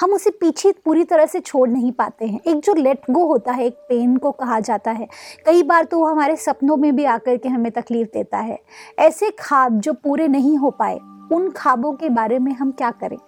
हम 0.00 0.12
उसे 0.12 0.30
पीछे 0.30 0.72
पूरी 0.84 1.04
तरह 1.04 1.26
से 1.26 1.40
छोड़ 1.40 1.68
नहीं 1.68 1.92
पाते 1.92 2.26
हैं। 2.26 2.40
एक 2.46 2.56
जो 2.56 2.74
लेट 2.74 3.00
गो 3.10 3.26
होता 3.26 3.52
है 3.52 3.64
एक 3.64 3.74
पेन 3.74 4.16
को 4.16 4.30
कहा 4.30 4.60
जाता 4.60 4.90
है 4.90 5.08
कई 5.46 5.62
बार 5.62 5.84
तो 5.84 5.98
वो 5.98 6.06
हमारे 6.06 6.36
सपनों 6.36 6.76
में 6.76 6.96
भी 6.96 7.04
आकर 7.04 7.36
के 7.36 7.48
हमें 7.48 7.72
तकलीफ़ 7.72 8.08
देता 8.14 8.38
है। 8.38 8.58
ऐसे 8.98 9.30
ख्वाब 9.30 9.80
जो 9.80 9.92
पूरे 9.92 10.28
नहीं 10.28 10.56
हो 10.56 10.70
पाए 10.70 10.98
उन 11.32 11.50
ख्वाबों 11.50 11.92
के 11.92 12.08
बारे 12.08 12.38
में 12.38 12.52
हम 12.52 12.70
क्या 12.70 12.90
करें? 12.90 13.18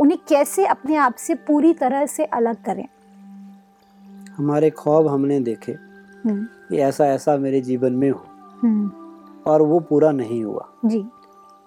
उन्हें 0.00 0.18
कैसे 0.28 0.66
अपने 0.66 0.96
आप 0.96 1.14
से 1.14 1.34
पूरी 1.34 1.74
तरह 1.74 2.06
से 2.06 2.24
अलग 2.24 2.64
करें? 2.64 2.88
हमारे 4.36 4.70
ख्वाब 4.70 5.08
हमने 5.08 5.40
देखे। 5.40 5.72
हम्म, 5.72 6.44
कि 6.44 6.76
ऐसा 6.76 7.06
ऐसा 7.06 7.36
मेरे 7.36 7.60
जीवन 7.60 7.92
में 7.92 8.10
हो। 8.10 8.24
हम्म, 8.62 9.07
और 9.48 9.62
वो 9.62 9.78
पूरा 9.80 10.10
नहीं 10.12 10.42
हुआ। 10.44 10.68
जी। 10.84 11.04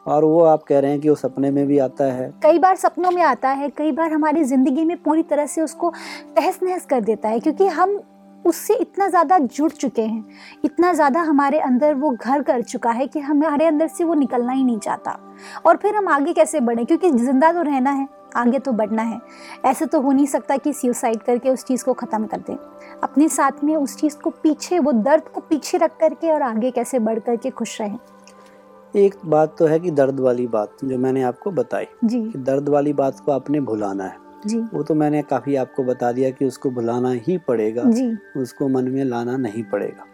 और 0.06 0.26
वो 0.26 0.44
आप 0.44 0.64
कह 0.64 0.80
रहे 0.80 0.92
हैं 0.92 1.00
कि 1.02 1.10
वो 1.10 1.16
सपने 1.16 1.52
में 1.52 1.66
भी 1.68 1.78
आता 1.80 2.06
है। 2.06 2.32
कई 2.44 2.60
बार 2.60 2.76
सपनों 2.76 3.12
में 3.12 3.22
आता 3.24 3.50
है 3.50 3.70
कई 3.70 3.92
बार 3.92 4.12
हमारी 4.14 4.44
ज़िंदगी 4.44 4.86
में 4.86 4.96
पूरी 5.04 5.24
तरह 5.24 5.46
से 5.46 5.62
उसको 5.62 5.92
तहस 6.36 6.60
नहस 6.64 6.86
कर 6.86 7.02
देता 7.02 7.30
है 7.30 7.40
क्योंकि 7.40 7.68
हम 7.70 8.00
उससे 8.46 8.74
इतना 8.74 9.08
ज़्यादा 9.08 9.38
जुड़ 9.38 9.72
चुके 9.72 10.02
हैं 10.02 10.24
इतना 10.66 10.94
ज़्यादा 10.94 11.22
हमारे 11.22 11.60
अंदर 11.60 11.94
वो 11.94 12.10
घर 12.12 12.42
कर 12.42 12.62
चुका 12.62 12.92
है 12.92 13.08
कि 13.08 13.20
हमारे 13.20 13.66
अंदर 13.66 13.88
से 13.88 14.04
वो 14.04 14.14
निकलना 14.14 14.54
ही 14.54 14.64
नहीं 14.64 14.80
चाहता। 14.80 15.18
और 15.66 15.78
फिर 15.78 15.96
हम 15.96 16.08
आगे 16.08 16.34
कैसे 16.34 16.60
बढ़ें? 16.60 16.86
क्योंकि 16.86 17.12
ज़िंदा 17.12 17.52
तो 17.52 17.62
रहना 17.62 17.92
है। 17.92 18.08
आगे 18.36 18.60
तो 18.60 18.72
बढ़ना 18.72 19.02
है। 19.02 19.22
ऐसे 19.66 19.86
तो 19.86 20.02
हो 20.02 20.12
नहीं 20.12 20.26
सकता 20.26 20.58
कि 20.58 20.74
सुसाइड 20.74 21.20
करके 21.20 21.50
उस 21.50 21.64
चीज़ 21.64 21.86
को 21.86 21.94
ख़त्म 21.94 22.26
कर 22.26 22.38
दें। 22.38 22.56
अपने 23.04 23.30
साथ 23.30 23.64
में 23.64 23.76
उस 23.76 23.98
चीज़ 23.98 24.18
को 24.18 24.30
पीछे 24.30 24.80
वो 24.80 24.92
दर्द 24.92 25.24
को 25.24 25.42
पीछे 25.42 25.78
रख 25.78 25.98
करके 25.98 26.32
और 26.32 26.42
आगे 26.42 26.72
कैसे 26.72 27.00
बढ़ 27.00 27.20
करके 27.20 27.50
खुश 27.50 27.82
रहें? 27.82 28.00
एक 28.96 29.16
बात 29.26 29.56
तो 29.60 29.66
है 29.66 29.80
कि 29.80 29.92
दर्द 29.92 30.20
वाली 30.20 30.48
बात 30.48 30.78
जो 30.84 30.98
मैंने 30.98 31.22
आपको 31.22 31.52
बताई 31.52 31.86
जी। 32.04 32.24
कि 32.24 32.40
दर्द 32.40 32.70
वाली 32.70 32.94
बात 32.94 33.20
को 33.20 33.32
आपने 33.32 33.60
भुलाना 33.60 34.04
है। 34.04 34.18
जी। 34.48 34.60
वो 34.60 34.84
तो 34.84 34.96
मैंने 34.96 35.22
काफ़ी 35.22 35.56
आपको 35.56 35.84
बता 35.84 36.12
दिया 36.12 36.30
कि 36.30 36.46
उसको 36.46 36.70
भुलाना 36.70 37.12
ही 37.12 37.38
पड़ेगा। 37.38 37.84
जी। 37.84 38.18
उसको 38.38 38.68
मन 38.68 38.88
में 38.88 39.06
लाना 39.06 39.38
नहीं 39.38 39.64
पड़ेगा। 39.64 40.06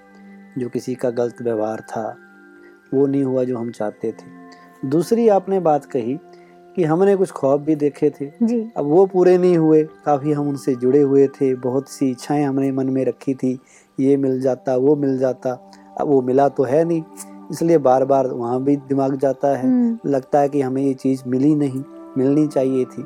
जो 0.58 0.70
किसी 0.70 0.96
का 0.96 1.10
गलत 1.10 1.42
व्यवहार 1.42 1.80
था 1.80 2.18
वो 2.94 3.08
नहीं 3.08 3.24
हुआ 3.24 3.44
जो 3.44 3.58
हम 3.58 3.72
चाहते 3.72 4.12
थे। 4.12 4.88
दूसरी 4.88 5.28
आपने 5.28 5.60
बात 5.60 5.86
कही 5.86 6.18
कि 6.78 6.84
हमने 6.84 7.16
कुछ 7.16 7.32
ख्वाब 7.32 7.62
भी 7.62 7.76
देखे 7.76 8.10
थे। 8.10 8.32
जी। 8.44 8.72
अब 8.78 8.86
वो 8.86 9.06
पूरे 9.06 9.38
नहीं 9.38 9.58
हुए 9.58 9.84
काफ़ी 9.84 10.32
हम 10.32 10.50
उनसे 10.50 10.76
जुड़े 10.76 11.02
हुए 11.02 11.28
थे। 11.28 11.56
बहुत 11.56 11.90
सी 11.90 12.10
इच्छाएँ 12.12 12.44
हमने 12.44 12.72
मन 12.72 12.90
में 12.90 13.06
रखी 13.06 13.34
थी 13.34 13.60
ये 14.00 14.18
मिल 14.18 14.42
जाता 14.42 14.76
वो 14.76 14.96
मिल 14.96 15.18
जाता। 15.18 15.72
अब 16.00 16.08
वो 16.08 16.22
मिला 16.22 16.50
तो 16.50 16.64
है 16.64 16.86
नहीं 16.86 17.04
इसलिए 17.52 17.78
बार 17.78 18.06
बार 18.06 18.28
वहाँ 18.28 18.64
भी 18.64 18.76
दिमाग 18.76 19.16
जाता 19.16 19.48
है। 19.48 19.68
हम्म, 19.68 20.10
लगता 20.10 20.40
है 20.40 20.50
कि 20.50 20.62
हमें 20.62 20.82
ये 20.84 20.94
चीज़ 20.94 21.24
मिली 21.28 21.56
नहीं 21.56 21.84
मिलनी 22.18 22.48
चाहिए 22.48 22.86
थी। 22.86 23.06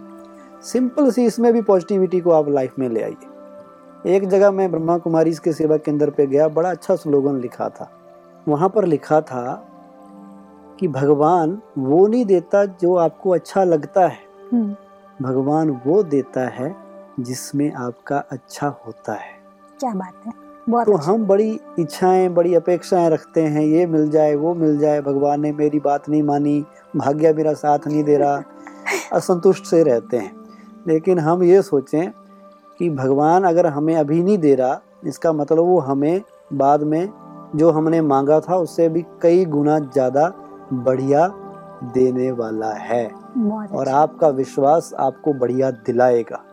सिंपल 0.64 1.12
सी 1.12 1.26
इसमें 1.26 1.54
भी 1.54 1.62
पॉजिटिविटी 1.62 2.20
को 2.20 2.32
आप 2.32 2.50
लाइफ 2.50 2.74
में 2.80 2.90
ले 2.90 3.02
आइए। 3.02 4.16
एक 4.16 4.28
जगह 4.28 4.52
मैं 4.52 4.72
ब्रह्मा 4.72 4.98
कुमारी 4.98 5.34
के 5.34 5.54
सेवा 5.54 5.78
केंद्र 5.78 6.10
पे 6.10 6.28
गया 6.28 6.48
बड़ा 6.48 6.72
अच्छा 6.72 6.96
स्लोगन 6.96 7.40
लिखा 7.40 7.70
था। 7.70 7.92
वहाँ 8.48 8.70
पर 8.70 8.86
लिखा 8.86 9.22
था 9.22 9.68
कि 10.82 10.88
भगवान 10.88 11.58
वो 11.78 12.08
नहीं 12.08 12.26
देता 12.26 12.66
जो 12.66 12.96
आपको 12.96 13.30
अच्छा 13.30 13.64
लगता 13.64 14.08
है। 14.08 14.20
हम्म, 14.54 14.76
भगवान 15.22 15.70
वो 15.86 16.04
देता 16.04 16.48
है 16.48 16.76
जिसमें 17.20 17.72
आपका 17.74 18.18
अच्छा 18.18 18.68
होता 18.68 19.14
है। 19.14 19.40
क्या 19.80 19.94
बात 19.94 20.14
है। 20.28 20.34
बहुत 20.70 20.86
तो 20.86 20.94
अच्छा। 20.94 21.12
हम 21.12 21.26
बड़ी 21.26 21.60
इच्छाएँ 21.80 22.30
बड़ी 22.30 22.56
अपेक्षाएँ 22.56 23.10
रखते 23.10 23.42
हैं 23.42 23.62
ये 23.62 23.86
मिल 23.86 24.10
जाए 24.10 24.36
वो 24.36 24.54
मिल 24.56 24.78
जाए 24.78 25.02
भगवान 25.02 25.42
ने 25.42 25.52
मेरी 25.52 25.80
बात 25.80 26.10
नहीं 26.10 26.24
मानी 26.24 26.66
भाग्य 26.96 27.34
मेरा 27.34 27.54
साथ 27.54 27.88
नहीं 27.88 28.04
दे 28.04 28.18
रहा 28.18 28.44
असंतुष्ट 29.14 29.66
से 29.66 29.84
रहते 29.84 30.18
हैं। 30.18 30.36
लेकिन 30.88 31.20
हम 31.20 31.44
ये 31.44 31.62
सोचें 31.62 32.12
कि 32.80 32.90
भगवान 32.90 33.44
अगर 33.44 33.68
हमें 33.68 33.96
अभी 33.96 34.24
नहीं 34.24 34.38
दे 34.38 34.56
रहा 34.56 34.82
इसका 35.06 35.34
मतलब 35.34 35.64
वो 35.64 35.80
हमें 35.80 36.22
बाद 36.54 36.84
में 36.84 37.10
जो 37.56 37.72
हमने 37.72 38.02
मांगा 38.02 38.40
था 38.40 38.56
उससे 38.56 38.90
भी 38.90 39.06
कई 39.22 39.46
गुना 39.46 39.80
ज़्यादा 39.80 40.34
बढ़िया 40.74 41.28
देने 41.84 42.32
वाला 42.32 42.74
है। 42.74 43.06
और 43.08 43.82
अच्छा। 43.82 43.98
आपका 43.98 44.28
विश्वास 44.28 44.94
आपको 45.00 45.34
बढ़िया 45.34 45.72
दिलाएगा। 45.72 46.44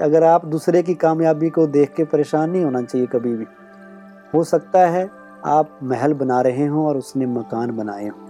अगर 0.00 0.24
आप 0.24 0.44
दूसरे 0.46 0.82
की 0.82 0.94
कामयाबी 0.94 1.50
को 1.50 1.66
देख 1.66 1.94
के 1.94 2.04
परेशान 2.04 2.50
नहीं 2.50 2.64
होना 2.64 2.82
चाहिए 2.82 3.06
कभी 3.06 3.36
भी 3.36 3.46
हो 4.34 4.44
सकता 4.44 4.80
है 4.80 5.10
आप 5.46 5.78
महल 5.82 6.14
बना 6.14 6.40
रहे 6.40 6.66
हों 6.66 6.86
और 6.86 6.96
उसने 6.96 7.26
मकान 7.26 7.76
बनाए 7.76 8.08
हों। 8.08 8.20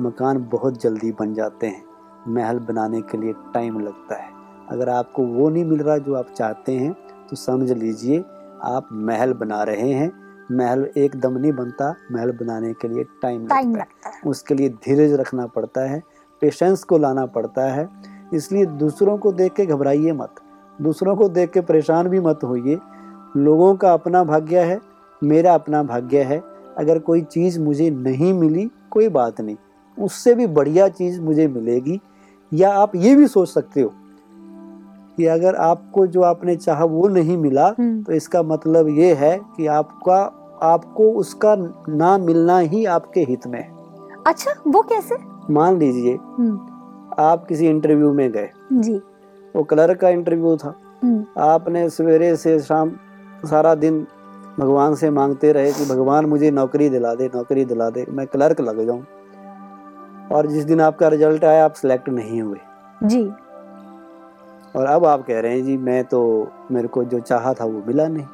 मकान 0.00 0.48
बहुत 0.52 0.82
जल्दी 0.82 1.12
बन 1.12 1.34
जाते 1.34 1.66
हैं। 1.66 1.82
महल 2.28 2.58
बनाने 2.58 3.00
के 3.00 3.18
लिए 3.18 3.32
टाइम 3.54 3.80
लगता 3.80 4.14
है। 4.14 4.28
अगर 4.70 4.88
आपको 4.88 5.22
वो 5.22 5.48
नहीं 5.48 5.64
मिल 5.64 5.80
रहा 5.80 5.98
जो 5.98 6.14
आप 6.14 6.26
चाहते 6.36 6.72
हैं 6.72 6.92
तो 7.30 7.36
समझ 7.36 7.72
लीजिए 7.72 8.24
आप 8.64 8.88
महल 8.92 9.32
बना 9.32 9.62
रहे 9.62 9.92
हैं 9.92 10.23
महल 10.52 10.88
एकदम 10.96 11.38
नहीं 11.38 11.52
बनता 11.52 11.94
महल 12.12 12.32
बनाने 12.32 12.72
के 12.72 12.88
लिए 12.88 13.04
टाइम 13.04 13.46
टाइम 13.46 13.70
लगता 13.70 13.80
है। 13.80 13.80
लगता 13.80 14.08
है। 14.08 14.30
उसके 14.30 14.54
लिए 14.54 14.68
धीरज 14.68 15.12
रखना 15.12 15.46
पड़ता 15.46 15.80
है 15.80 16.02
पेशेंस 16.40 16.84
को 16.84 16.98
लाना 16.98 17.26
पड़ता 17.26 17.72
है। 17.72 17.88
इसलिए 18.34 18.66
दूसरों 18.66 19.18
को 19.18 19.32
देख 19.32 19.52
के 19.52 19.66
घबराइए 19.66 20.12
मत 20.12 20.34
दूसरों 20.82 21.16
को 21.16 21.28
देख 21.28 21.50
के 21.50 21.60
परेशान 21.60 22.08
भी 22.08 22.20
मत 22.20 22.40
होइए। 22.44 22.78
लोगों 23.36 23.76
का 23.76 23.92
अपना 23.92 24.24
भाग्य 24.24 24.60
है 24.60 24.80
मेरा 25.24 25.54
अपना 25.54 25.82
भाग्य 25.82 26.22
है। 26.22 26.42
अगर 26.78 26.98
कोई 26.98 27.22
चीज़ 27.22 27.60
मुझे 27.60 27.90
नहीं 27.90 28.32
मिली 28.34 28.70
कोई 28.90 29.08
बात 29.08 29.40
नहीं 29.40 29.56
उससे 29.98 30.34
भी 30.34 30.46
बढ़िया 30.46 30.88
चीज़ 30.88 31.20
मुझे 31.20 31.48
मिलेगी। 31.48 32.00
या 32.52 32.72
आप 32.72 32.96
ये 32.96 33.14
भी 33.14 33.26
सोच 33.26 33.48
सकते 33.48 33.80
हो 33.80 33.92
कि 35.16 35.26
अगर 35.26 35.54
आपको 35.54 36.06
जो 36.06 36.22
आपने 36.22 36.56
चाहा 36.56 36.84
वो 36.84 37.08
नहीं 37.08 37.36
मिला 37.36 37.66
हम्म, 37.78 38.02
तो 38.02 38.12
इसका 38.12 38.42
मतलब 38.42 38.88
ये 38.88 39.14
है 39.14 39.40
कि 39.56 39.66
आपका 39.66 40.40
आपको 40.62 41.12
उसका 41.12 41.54
ना 41.88 42.16
मिलना 42.18 42.58
ही 42.58 42.84
आपके 42.84 43.20
हित 43.20 43.46
में 43.46 43.58
है। 43.60 43.70
अच्छा 44.26 44.54
वो 44.66 44.82
कैसे? 44.82 45.16
मान 45.50 45.78
लीजिए 45.78 46.14
हम्म, 46.14 46.60
आप 47.18 47.46
किसी 47.46 47.68
इंटरव्यू 47.68 48.12
में 48.12 48.30
गए। 48.32 48.50
जी। 48.72 48.94
वो 49.56 49.62
क्लर्क 49.62 50.00
का 50.00 50.08
इंटरव्यू 50.08 50.56
था। 50.56 50.74
हम्म, 51.02 51.24
आपने 51.38 51.88
सवेरे 51.90 52.36
से 52.36 52.58
शाम 52.60 52.92
सारा 53.44 53.74
दिन 53.74 54.06
भगवान 54.58 54.94
से 54.94 55.10
मांगते 55.10 55.52
रहे 55.52 55.72
कि 55.72 55.84
भगवान 55.84 56.26
मुझे 56.26 56.50
नौकरी 56.50 56.88
दिला 56.88 57.14
दे 57.14 57.30
नौकरी 57.34 57.64
दिला 57.64 57.90
दे 57.90 58.06
मैं 58.10 58.26
क्लर्क 58.26 58.60
लग 58.60 58.86
जाऊँ। 58.86 59.04
और 60.32 60.46
जिस 60.46 60.64
दिन 60.64 60.80
आपका 60.80 61.08
रिज़ल्ट 61.08 61.44
आया 61.44 61.64
आप 61.64 61.72
सिलेक्ट 61.72 62.08
नहीं 62.08 62.42
हुए। 62.42 62.58
जी। 63.04 63.30
और 64.76 64.86
अब 64.86 65.04
आप 65.06 65.26
कह 65.26 65.40
रहे 65.40 65.56
हैं 65.56 65.64
जी 65.64 65.76
मैं 65.76 66.04
तो 66.04 66.48
मेरे 66.70 66.88
को 66.88 67.04
जो 67.04 67.20
चाहा 67.20 67.54
था 67.54 67.64
वो 67.64 67.82
मिला 67.86 68.08
नहीं। 68.08 68.24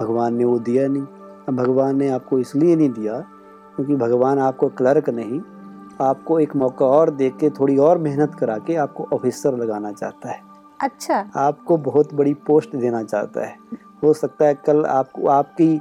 भगवान 0.00 0.34
ने 0.34 0.44
वो 0.44 0.58
दिया 0.58 0.88
नहीं। 0.88 1.02
अब 1.48 1.56
भगवान 1.56 1.96
ने 1.96 2.08
आपको 2.08 2.38
इसलिए 2.38 2.76
नहीं 2.76 2.90
दिया 2.90 3.18
क्योंकि 3.76 3.94
भगवान 3.96 4.38
आपको 4.38 4.68
क्लर्क 4.68 5.10
नहीं 5.10 5.40
आपको 6.00 6.40
एक 6.40 6.56
मौका 6.56 6.86
और 6.86 7.10
दे 7.10 7.30
के 7.30 7.50
थोड़ी 7.50 7.76
और 7.76 7.98
मेहनत 7.98 8.34
करा 8.34 8.58
के 8.58 8.74
आपको 8.74 9.06
ऑफिसर 9.12 9.56
लगाना 9.56 9.92
चाहता 9.92 10.30
है। 10.30 10.40
अच्छा। 10.80 11.30
आपको 11.36 11.76
बहुत 11.76 12.14
बड़ी 12.14 12.34
पोस्ट 12.34 12.76
देना 12.76 13.02
चाहता 13.02 13.46
है। 13.46 13.56
हो 14.02 14.12
सकता 14.12 14.44
है 14.44 14.54
कल 14.54 14.84
आपको 14.84 15.28
आपकी 15.28 15.80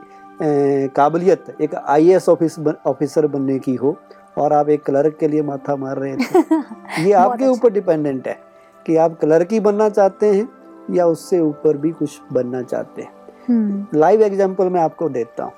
काबिलियत 0.95 1.57
एक 1.61 1.75
आईएएस 1.75 2.29
ऑफ़िस 2.29 2.59
ऑफिसर 2.85 3.27
बनने 3.27 3.59
की 3.59 3.75
हो 3.75 3.95
और 4.37 4.53
आप 4.53 4.69
एक 4.69 4.83
क्लर्क 4.83 5.17
के 5.19 5.27
लिए 5.27 5.41
माथा 5.41 5.75
मार 5.75 5.97
रहे 5.97 6.15
थे 6.15 6.39
ये 7.03 7.11
आपके 7.11 7.43
अच्छा। 7.43 7.49
ऊपर 7.49 7.69
डिपेंडेंट 7.69 8.27
है। 8.27 8.44
कि 8.85 8.95
आप 8.95 9.19
क्लर्क 9.19 9.51
ही 9.51 9.59
बनना 9.59 9.89
चाहते 9.89 10.33
हैं 10.33 10.47
या 10.91 11.05
उससे 11.07 11.39
ऊपर 11.39 11.77
भी 11.77 11.91
कुछ 11.91 12.19
बनना 12.33 12.61
चाहते 12.63 13.01
हैं। 13.01 13.11
हम्म, 13.47 13.99
लाइव 13.99 14.21
एग्ज़ाम्पल 14.23 14.69
मैं 14.69 14.81
आपको 14.81 15.09
देता 15.09 15.43
हूँ। 15.43 15.53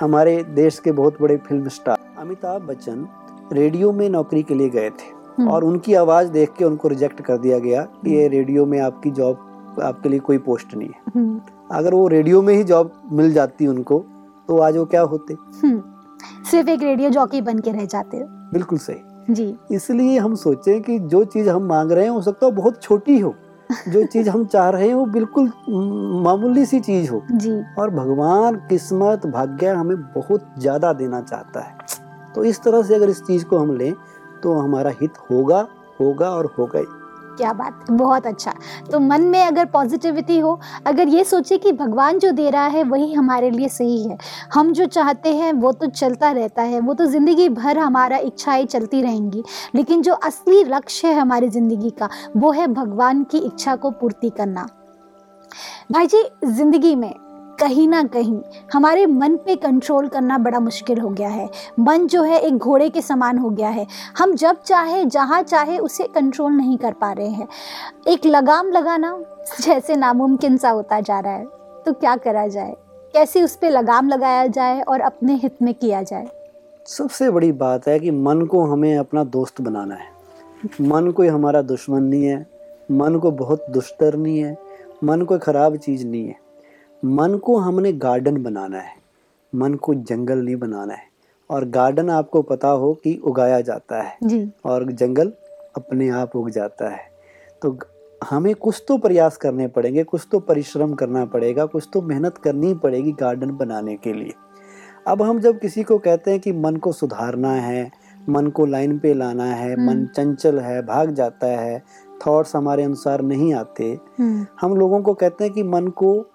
हमारे 0.00 0.42
देश 0.44 0.78
के 0.78 0.92
बहुत 0.92 1.20
बड़े 1.22 1.36
film 1.38 1.68
star 1.68 1.98
Amitabh 2.18 2.62
Bachchan 2.62 3.06
radio 3.52 3.92
में 3.92 4.08
नौकरी 4.10 4.42
के 4.42 4.54
लिए 4.54 4.68
गए 4.68 4.90
थे 4.90 5.12
हम्म, 5.38 5.48
और 5.50 5.64
उनकी 5.64 5.94
आवाज़ 5.94 6.30
देख 6.32 6.52
के 6.58 6.64
उनको 6.64 6.88
रिजेक्ट 6.88 7.20
कर 7.20 7.38
दिया 7.38 7.58
गया 7.58 7.82
कि 7.82 8.14
ये 8.14 8.26
रेडियो 8.28 8.66
में 8.66 8.78
आपकी 8.80 9.10
जॉब 9.10 9.78
आपके 9.82 10.08
लिए 10.08 10.18
कोई 10.20 10.38
पोस्ट 10.40 10.74
नहीं 10.74 10.88
है। 10.88 11.12
हम्म, 11.14 11.40
अगर 11.72 11.94
वो 11.94 12.06
रेडियो 12.08 12.42
में 12.42 12.54
ही 12.54 12.64
जॉब 12.64 12.92
मिल 13.12 13.32
जाती 13.32 13.66
उनको 13.66 13.98
तो 14.48 14.58
आज 14.58 14.76
वो 14.76 14.84
क्या 14.86 15.02
होते? 15.02 15.34
हम्म, 15.62 15.82
सिर्फ़ 16.50 16.68
एक 16.70 16.82
रेडियो 16.82 17.10
जॉकी 17.10 17.40
बन 17.42 17.58
के 17.58 17.72
रह 17.72 17.84
जाते 17.86 18.22
बिल्कुल 18.52 18.78
सही। 18.78 18.96
जी। 19.30 19.54
इसलिए 19.72 20.18
हम 20.18 20.34
सोचे 20.34 20.80
कि 20.80 20.98
जो 20.98 21.24
चीज़ 21.24 21.48
हम 21.50 21.62
मांग 21.62 21.92
रहे 21.92 22.04
हैं 22.04 22.10
हो 22.10 22.22
सकता 22.22 22.46
है 22.46 22.52
बहुत 22.52 22.82
छोटी 22.82 23.18
हो। 23.18 23.34
जो 23.88 24.04
चीज़ 24.04 24.28
हम 24.30 24.44
चाह 24.44 24.68
रहे 24.70 24.86
हैं 24.88 24.94
वो 24.94 25.06
बिल्कुल 25.06 25.52
मामूली 26.24 26.66
सी 26.66 26.80
चीज़ 26.80 27.10
हो। 27.10 27.22
जी। 27.32 27.62
और 27.78 27.90
भगवान 27.90 28.54
किस्मत 28.54 29.26
भाग्य 29.26 29.68
हमें 29.68 29.96
बहुत 29.96 30.50
ज़्यादा 30.58 30.92
देना 30.92 31.20
चाहता 31.20 31.60
है। 31.60 31.76
तो 32.34 32.44
इस 32.44 32.62
तरह 32.62 32.82
से 32.82 32.94
अगर 32.94 33.08
इस 33.08 33.22
चीज़ 33.22 33.44
को 33.44 33.58
हम 33.58 33.76
लें 33.76 33.92
तो 34.42 34.54
हमारा 34.54 34.90
हित 35.00 35.18
होगा 35.30 35.66
होगा 36.00 36.30
और 36.30 36.54
होगा 36.58 36.78
ही। 36.78 37.03
क्या 37.36 37.52
बात 37.52 37.90
बहुत 37.90 38.26
अच्छा। 38.26 38.52
तो 38.92 39.00
मन 39.00 39.22
में 39.22 39.42
अगर 39.44 39.64
पॉजिटिविटी 39.64 40.38
हो, 40.38 40.58
अगर 40.86 41.08
ये 41.08 41.24
सोचे 41.24 41.58
कि 41.58 41.72
भगवान 41.72 42.18
जो 42.18 42.30
दे 42.30 42.50
रहा 42.50 42.66
है, 42.66 42.82
वही 42.82 43.12
हमारे 43.12 43.50
लिए 43.50 43.68
सही 43.68 44.02
है। 44.04 44.18
हम 44.54 44.72
जो 44.72 44.86
चाहते 44.86 45.34
हैं, 45.34 45.52
वो 45.52 45.72
तो 45.72 45.86
चलता 45.86 46.30
रहता 46.30 46.62
है, 46.62 46.80
वो 46.80 46.94
तो 46.94 47.06
ज़िंदगी 47.06 47.48
भर 47.48 47.78
हमारा 47.78 48.16
इच्छाएँ 48.18 48.64
चलती 48.66 49.02
रहेंगी। 49.02 49.42
लेकिन 49.74 50.02
जो 50.02 50.14
असली 50.14 50.62
लक्ष्य 50.64 51.08
है 51.08 51.14
हमारी 51.14 51.48
ज़िंदगी 51.48 51.90
का, 51.90 52.08
वो 52.36 52.52
है 52.52 52.66
भगवान 52.66 53.24
की 53.24 53.38
इच्छा 53.38 53.76
को 53.76 53.90
पूर्ति 53.90 54.30
करना। 54.30 54.66
भाई 55.92 56.06
जी, 56.06 56.24
ज़िंदगी 56.44 56.94
में 56.94 57.12
कहीं 57.64 57.88
ना 57.88 58.04
कहीं 58.04 58.40
हमारे 58.72 59.06
मन 59.06 59.36
पे 59.36 59.56
कंट्रोल 59.56 60.08
करना 60.08 60.38
बड़ा 60.38 60.60
मुश्किल 60.60 60.98
हो 60.98 61.08
गया 61.08 61.28
है। 61.28 61.48
मन 61.78 62.06
जो 62.06 62.22
है 62.22 62.40
एक 62.40 62.58
घोड़े 62.58 62.90
के 62.90 63.00
समान 63.00 63.38
हो 63.38 63.50
गया 63.50 63.68
है। 63.68 63.86
हम 64.18 64.34
जब 64.34 64.62
चाहे, 64.62 65.04
जहाँ 65.04 65.42
चाहे, 65.42 65.78
उसे 65.78 66.04
कंट्रोल 66.04 66.52
नहीं 66.52 66.78
कर 66.78 66.92
पा 66.92 67.12
रहे 67.12 67.28
हैं। 67.28 67.48
एक 68.08 68.26
लगाम 68.26 68.68
लगाना 68.68 69.22
जैसे 69.60 69.96
नामुमकिन 69.96 70.56
सा 70.56 70.70
होता 70.70 71.00
जा 71.00 71.20
रहा 71.20 71.32
है 71.32 71.44
तो 71.86 71.92
क्या 71.92 72.16
करा 72.16 72.46
जाए? 72.46 72.76
कैसे 73.12 73.42
उस 73.42 73.56
पर 73.56 73.70
लगाम 73.70 74.08
लगाया 74.08 74.46
जाए 74.46 74.80
और 74.80 75.00
अपने 75.00 75.34
हित 75.34 75.62
में 75.62 75.74
किया 75.74 76.02
जाए? 76.02 76.28
सबसे 76.86 77.30
बड़ी 77.30 77.52
बात 77.52 77.88
है 77.88 77.98
कि 77.98 78.10
मन 78.10 78.42
को 78.42 78.64
हमें 78.64 78.98
अपना 78.98 79.24
दोस्त 79.24 79.60
बनाना 79.60 79.94
है। 79.94 80.06
मन 80.80 81.10
कोई 81.10 81.28
हमारा 81.28 81.62
दुश्मन 81.62 82.02
नहीं 82.02 82.24
है, 82.24 82.46
मन 82.90 83.18
को 83.18 83.30
बहुत 83.30 83.66
दुष्टर 83.70 84.16
नहीं 84.16 84.38
है, 84.38 84.58
मन 85.04 85.22
कोई 85.22 85.38
खराब 85.38 85.76
चीज़ 85.76 86.06
नहीं 86.06 86.28
है। 86.28 86.43
मन 87.04 87.38
को 87.38 87.56
हमने 87.56 87.92
गार्डन 87.92 88.42
बनाना 88.42 88.78
है। 88.78 88.94
मन 89.54 89.74
को 89.74 89.94
जंगल 89.94 90.38
नहीं 90.38 90.56
बनाना 90.56 90.94
है। 90.94 91.08
और 91.50 91.64
गार्डन 91.64 92.10
आपको 92.10 92.42
पता 92.42 92.68
हो 92.68 92.94
कि 92.94 93.20
उगाया 93.24 93.60
जाता 93.60 94.02
है। 94.02 94.18
जी। 94.24 94.52
और 94.64 94.92
जंगल 94.92 95.32
अपने 95.76 96.08
आप 96.08 96.36
उग 96.36 96.50
जाता 96.50 96.88
है। 96.88 97.10
तो 97.62 97.78
हमें 98.30 98.54
कुछ 98.54 98.84
तो 98.88 98.98
प्रयास 98.98 99.36
करने 99.36 99.68
पड़ेंगे 99.68 100.04
कुछ 100.04 100.26
तो 100.32 100.40
परिश्रम 100.40 100.94
करना 100.94 101.24
पड़ेगा 101.24 101.66
कुछ 101.66 101.88
तो 101.92 102.02
मेहनत 102.02 102.38
करनी 102.38 102.74
पड़ेगी 102.74 103.12
गार्डन 103.12 103.50
बनाने 103.50 103.96
के 103.96 104.12
लिए। 104.12 104.32
अब 105.06 105.22
हम 105.22 105.40
जब 105.40 105.58
किसी 105.58 105.82
को 105.82 105.98
कहते 105.98 106.30
हैं 106.30 106.40
कि 106.40 106.52
मन 106.52 106.76
को 106.76 106.92
सुधारना 106.92 107.52
है 107.52 107.90
मन 108.28 108.46
को 108.46 108.66
लाइन 108.66 108.98
पे 108.98 109.14
लाना 109.14 109.44
है 109.44 109.74
हम्म। 109.74 109.86
मन 109.86 110.06
चंचल 110.06 110.58
है 110.58 110.82
भाग 110.82 111.10
जाता 111.10 111.46
है 111.46 111.82
थॉट्स 112.26 112.56
हमारे 112.56 112.82
अनुसार 112.82 113.22
नहीं 113.22 113.54
आते 113.54 113.98
हम्म, 114.18 114.46
हम 114.60 114.76
लोगों 114.76 115.02
को 115.02 115.14
कहते 115.14 115.44
हैं 115.44 115.52
कि 115.52 115.62
मन 115.62 115.88
को 115.88 116.26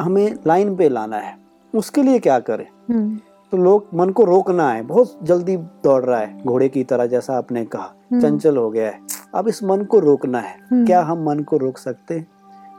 हमें 0.00 0.36
लाइन 0.46 0.76
पे 0.76 0.88
लाना 0.88 1.16
है। 1.16 1.38
उसके 1.74 2.02
लिए 2.02 2.18
क्या 2.18 2.38
करें? 2.38 2.94
हम्म, 2.94 3.18
तो 3.52 3.56
लोग 3.56 3.86
मन 3.94 4.10
को 4.10 4.24
रोकना 4.24 4.70
है 4.70 4.82
बहुत 4.82 5.18
जल्दी 5.22 5.56
दौड़ 5.56 6.04
रहा 6.04 6.20
है 6.20 6.42
घोड़े 6.44 6.68
की 6.68 6.84
तरह 6.84 7.06
जैसा 7.06 7.38
आपने 7.38 7.64
कहा 7.64 7.94
हम्म। 8.12 8.20
चंचल 8.20 8.56
हो 8.56 8.70
गया 8.70 8.86
है। 8.86 9.00
अब 9.34 9.48
इस 9.48 9.64
मन 9.64 9.84
को 9.84 9.98
रोकना 9.98 10.38
है। 10.38 10.58
हम्म। 10.70 10.86
क्या 10.86 11.02
हम 11.02 11.24
मन 11.24 11.40
को 11.40 11.56
रोक 11.56 11.78
सकते 11.78 12.14
हैं? 12.14 12.28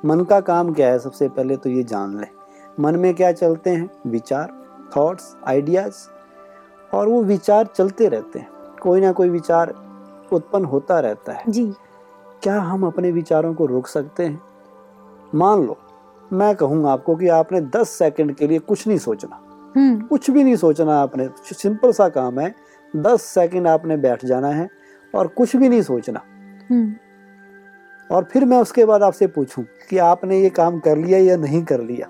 मन 0.05 0.21
का 0.21 0.39
काम 0.39 0.73
क्या 0.73 0.87
है? 0.87 0.99
सबसे 0.99 1.29
पहले 1.29 1.57
तो 1.57 1.69
ये 1.69 1.83
जान 1.83 2.19
लें। 2.19 2.27
मन 2.79 2.95
में 2.95 3.13
क्या 3.13 3.31
चलते 3.31 3.69
हैं? 3.69 3.89
विचार 4.07 4.53
थॉट्स 4.97 5.35
आइडियाज़ 5.47 5.95
और 6.95 7.07
वो 7.07 7.23
विचार 7.23 7.65
चलते 7.65 8.07
रहते 8.07 8.39
हैं। 8.39 8.47
कोई 8.81 9.01
ना 9.01 9.11
कोई 9.11 9.29
विचार 9.29 9.73
उत्पन्न 10.33 10.65
होता 10.65 10.99
रहता 10.99 11.33
है। 11.33 11.43
जी। 11.49 11.73
क्या 12.43 12.61
हम 12.61 12.87
अपने 12.87 13.11
विचारों 13.11 13.53
को 13.53 13.65
रोक 13.65 13.87
सकते 13.87 14.25
हैं? 14.25 14.41
मान 15.35 15.63
लो 15.63 15.77
मैं 16.33 16.55
कहूँगा 16.55 16.91
आपको 16.91 17.15
कि 17.15 17.27
आपने 17.27 17.61
10 17.75 17.89
सेकंड 17.89 18.35
के 18.35 18.47
लिए 18.47 18.59
कुछ 18.59 18.87
नहीं 18.87 18.97
सोचना। 18.97 19.39
हम्म, 19.77 19.99
कुछ 20.01 20.29
भी 20.31 20.43
नहीं 20.43 20.55
सोचना 20.55 20.99
आपने। 20.99 21.29
सिंपल 21.53 21.91
सा 21.91 22.07
काम 22.09 22.39
है। 22.39 22.53
10 22.93 23.21
सेकंड 23.23 23.67
आपने 23.67 23.97
बैठ 23.97 24.25
जाना 24.25 24.47
है 24.47 24.67
और 25.13 25.27
कुछ 25.27 25.55
भी 25.55 25.69
नहीं 25.69 25.81
सोचना। 25.81 26.21
हम्म, 26.69 26.93
और 28.09 28.23
फिर 28.23 28.45
मैं 28.45 28.57
उसके 28.57 28.85
बाद 28.85 29.03
आपसे 29.03 29.27
पूछूँ 29.27 29.65
कि 29.89 29.97
आपने 29.97 30.39
ये 30.41 30.49
काम 30.49 30.79
कर 30.79 30.97
लिया 30.97 31.19
या 31.19 31.37
नहीं 31.37 31.63
कर 31.63 31.81
लिया। 31.81 32.07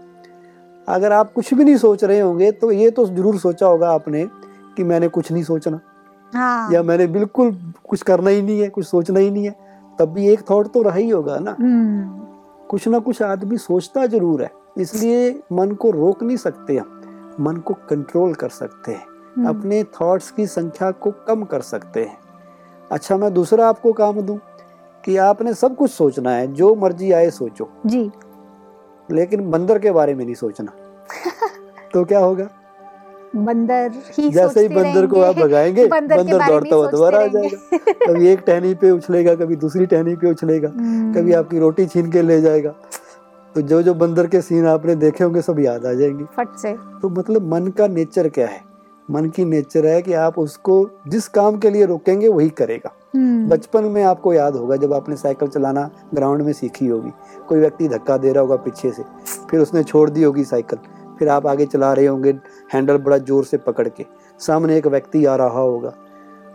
अगर 0.87 1.11
आप 1.11 1.31
कुछ 1.33 1.53
भी 1.53 1.63
नहीं 1.63 1.77
सोच 1.77 2.03
रहे 2.03 2.19
होंगे 2.19 2.51
तो 2.51 2.71
ये 2.71 2.89
तो 2.89 3.05
ज़रूर 3.05 3.37
सोचा 3.37 3.67
होगा 3.67 3.89
आपने 3.91 4.25
कि 4.77 4.83
मैंने 4.83 5.07
कुछ 5.07 5.31
नहीं 5.31 5.43
सोचना। 5.43 5.79
हाँ। 6.33 6.71
या 6.73 6.83
मैंने 6.83 7.07
बिल्कुल 7.07 7.51
कुछ 7.89 8.01
करना 8.01 8.29
ही 8.29 8.41
नहीं 8.41 8.61
है 8.61 8.69
कुछ 8.69 8.85
सोचना 8.85 9.19
ही 9.19 9.31
नहीं 9.31 9.45
है। 9.45 9.55
तब 9.99 10.13
भी 10.13 10.27
एक 10.27 10.41
थॉट 10.49 10.67
तो 10.73 10.81
रहा 10.81 10.95
ही 10.95 11.09
होगा 11.09 11.37
ना। 11.39 11.55
हम्म, 11.59 12.26
कुछ 12.69 12.87
ना 12.87 12.99
कुछ 12.99 13.21
आदमी 13.21 13.57
सोचता 13.57 14.05
ज़रूर 14.05 14.43
है 14.43 14.51
इसलिए 14.77 15.41
मन 15.51 15.71
को 15.71 15.91
रोक 15.91 16.23
नहीं 16.23 16.37
सकते 16.37 16.77
हम 16.77 17.01
मन 17.39 17.57
को 17.57 17.73
कंट्रोल 17.73 18.33
कर 18.33 18.49
सकते 18.49 18.91
हैं 18.91 19.05
हम्म, 19.37 19.49
अपने 19.49 19.83
थॉट्स 19.83 20.31
की 20.31 20.47
संख्या 20.47 20.91
को 20.91 21.11
कम 21.11 21.43
कर 21.43 21.61
सकते 21.61 22.03
हैं। 22.03 22.17
अच्छा 22.91 23.17
मैं 23.17 23.33
दूसरा 23.33 23.69
आपको 23.69 23.93
काम 23.93 24.21
दूँ 24.21 24.39
कि 25.05 25.17
आपने 25.17 25.53
सब 25.53 25.75
कुछ 25.75 25.91
सोचना 25.91 26.31
है 26.31 26.53
जो 26.53 26.75
मर्ज़ी 26.75 27.11
आए 27.11 27.29
सोचो। 27.29 27.69
जी। 27.85 28.11
लेकिन 29.11 29.51
बंदर 29.51 29.79
के 29.79 29.91
बारे 29.91 30.15
में 30.15 30.25
नहीं 30.25 30.35
सोचना। 30.35 30.71
तो 31.93 32.05
क्या 32.05 32.19
होगा? 32.19 32.47
बंदर 33.35 33.91
ही 34.17 34.29
जैसे 34.29 34.61
ही 34.61 34.67
बंदर 34.67 35.07
को 35.07 35.21
आप 35.21 35.35
भगाएँगे 35.35 35.85
बंदर 35.91 36.17
बंदर 36.17 36.47
दौड़ता 36.47 36.75
हुआ 36.75 36.91
दोबारा 36.91 37.19
आ 37.19 37.27
जाएगा। 37.27 37.77
कभी 38.07 38.27
एक 38.27 38.39
टहनी 38.39 38.73
पे 38.73 38.91
उछलेगा 38.91 39.35
कभी 39.35 39.55
दूसरी 39.55 39.85
टहनी 39.85 40.15
पे 40.15 40.31
उछलेगा 40.31 40.69
हम्म, 40.69 41.13
कभी 41.13 41.33
आपकी 41.33 41.59
रोटी 41.59 41.85
छीन 41.85 42.11
के 42.11 42.21
ले 42.21 42.41
जाएगा। 42.41 42.73
तो 43.55 43.61
जो 43.61 43.81
जो 43.81 43.93
बंदर 43.93 44.27
के 44.27 44.41
सीन 44.41 44.67
आपने 44.67 44.95
देखे 44.95 45.23
होंगे 45.23 45.41
सब 45.41 45.59
याद 45.59 45.85
आ 45.85 45.93
जाएँगे। 45.93 46.25
फट 46.37 46.55
से। 46.57 46.73
तो 47.01 47.09
मतलब 47.09 47.53
मन 47.53 47.67
का 47.67 47.87
नेचर 47.87 48.29
क्या 48.29 48.47
है? 48.47 48.61
मन 49.11 49.29
की 49.29 49.45
नेचर 49.45 49.85
है 49.85 50.01
कि 50.01 50.13
आप 50.13 50.39
उसको 50.39 50.89
जिस 51.07 51.27
काम 51.27 51.57
के 51.57 51.69
लिए 51.69 51.85
रोकेंगे 51.85 52.27
वही 52.27 52.49
करेगा। 52.49 52.91
हम्म, 53.15 53.47
बचपन 53.49 53.83
में 53.83 54.03
आपको 54.03 54.33
याद 54.33 54.55
होगा 54.55 54.75
जब 54.75 54.93
आपने 54.93 55.15
साइकिल 55.15 55.47
चलाना 55.47 55.89
ग्राउंड 56.13 56.41
में 56.41 56.53
सीखी 56.53 56.87
होगी। 56.87 57.11
कोई 57.47 57.59
व्यक्ति 57.59 57.87
धक्का 57.87 58.17
दे 58.17 58.31
रहा 58.31 58.41
होगा 58.41 58.55
पीछे 58.55 58.91
से 58.91 59.03
फिर 59.51 59.59
उसने 59.59 59.83
छोड़ 59.83 60.09
दी 60.09 60.23
होगी 60.23 60.43
साइकिल। 60.43 60.79
फिर 61.19 61.29
आप 61.29 61.47
आगे 61.47 61.65
चला 61.65 61.93
रहे 61.93 62.05
होंगे 62.05 62.31
हैंडल 62.73 62.97
बड़ा 62.97 63.17
ज़ोर 63.17 63.43
से 63.45 63.57
पकड़ 63.57 63.87
के। 63.87 64.05
सामने 64.39 64.77
एक 64.77 64.87
व्यक्ति 64.87 65.25
आ 65.25 65.35
रहा 65.35 65.59
होगा। 65.59 65.93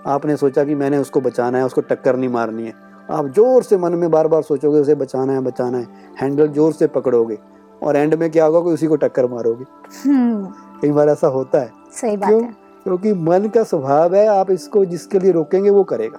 आपने 0.07 0.37
सोचा 0.37 0.65
कि 0.65 0.75
मैंने 0.75 0.99
उसको 0.99 1.21
बचाना 1.21 1.59
है 1.59 1.65
उसको 1.65 1.81
टक्कर 1.81 2.17
नहीं 2.17 2.29
मारनी 2.29 2.67
है। 2.67 2.73
आप 3.11 3.27
ज़ोर 3.27 3.63
से 3.63 3.77
मन 3.77 3.93
में 3.93 4.11
बार 4.11 4.29
बार 4.29 4.43
सोचोगे 4.43 4.79
उसे 4.79 4.95
बचाना 4.95 5.33
है 5.33 5.41
बचाना 5.41 5.79
है। 5.79 5.87
हैंडल 6.21 6.49
ज़ोर 6.49 6.73
से 6.73 6.87
पकड़ोगे 6.87 7.39
और 7.83 7.97
एंड 7.97 8.15
में 8.15 8.31
क्या 8.31 8.45
होगा 8.45 8.61
कि 8.61 8.75
उसी 8.75 8.87
को 8.87 8.97
टक्कर 8.97 9.27
मारोगे। 9.27 9.65
हम्म, 10.05 10.47
कई 10.83 10.91
बार 10.91 11.09
ऐसा 11.09 11.27
होता 11.27 11.61
है। 11.61 11.71
सही 11.93 12.17
बात 12.17 12.29
क्यों? 12.29 12.43
है। 12.43 12.57
क्योंकि 12.85 13.13
मन 13.13 13.49
का 13.55 13.63
स्वभाव 13.63 14.15
है 14.15 14.27
आप 14.27 14.51
इसको 14.51 14.85
जिसके 14.85 15.19
लिए 15.19 15.33
रोकेंगे 15.33 15.71
वो 15.71 15.85
करेगा। 15.85 16.19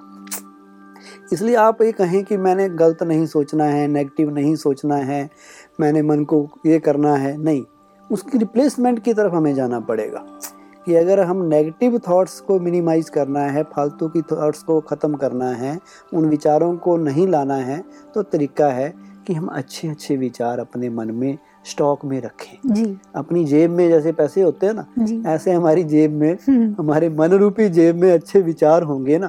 इसलिए 1.34 1.56
आप 1.56 1.82
ये 1.82 1.92
कहें 1.92 2.24
कि 2.24 2.38
मैंने 2.38 2.70
गलत 2.70 3.04
नहीं 3.04 3.26
सोचना 3.26 3.66
है 3.66 3.88
नेगेटिव 3.88 4.30
नहीं 4.30 4.56
सोचना 4.56 4.96
है 4.96 5.30
मैंने 5.80 6.02
मन 6.02 6.24
को 6.24 6.48
ये 6.66 6.80
करना 6.80 7.16
है 7.16 7.38
नहीं। 7.38 7.64
उसकी 8.14 8.38
रिप्लेसमेंट 8.38 9.00
की 9.04 9.14
तरफ़ 9.14 9.36
हमें 9.36 9.54
जाना 9.56 9.80
पड़ेगा। 9.80 10.26
कि 10.88 10.96
अगर 10.96 11.20
हम 11.20 11.42
नेगेटिव 11.46 11.98
थॉट्स 12.10 12.40
को 12.40 12.60
मिनिमाइज 12.60 13.10
करना 13.10 13.40
है 13.40 13.64
फालतू 13.64 14.08
की 14.10 14.22
थॉट्स 14.22 14.64
को 14.64 14.80
ख़त्म 14.82 15.16
करना 15.16 15.50
है 15.50 15.78
उन 16.14 16.26
विचारों 16.26 16.76
को 16.78 16.96
नहीं 16.98 17.28
लाना 17.28 17.56
है 17.56 17.84
तो 18.16 18.24
तरीका 18.24 18.68
है 18.68 18.94
कि 19.28 19.34
हम 19.34 19.48
अच्छे 19.48 19.88
अच्छे 19.88 20.18
विचार 20.18 20.60
अपने 20.60 20.90
मन 20.90 21.12
में 21.12 21.38
स्टॉक 21.66 22.04
में 22.06 22.20
रखें। 22.22 22.74
जी। 22.74 22.98
अपनी 23.16 23.44
जेब 23.46 23.72
में 23.72 23.88
जैसे 23.90 24.12
पैसे 24.12 24.42
होते 24.42 24.68
हैं 24.68 24.74
ना 24.74 25.32
ऐसे 25.34 25.52
हमारी 25.52 25.84
जेब 25.84 26.12
में 26.12 26.32
हम्म, 26.48 26.76
हमारे 26.80 27.10
मन 27.10 27.34
रूपी 27.34 27.70
जेब 27.70 27.96
में 27.96 28.12
अच्छे 28.14 28.42
विचार 28.42 28.84
होंगे 28.84 29.18
ना 29.18 29.28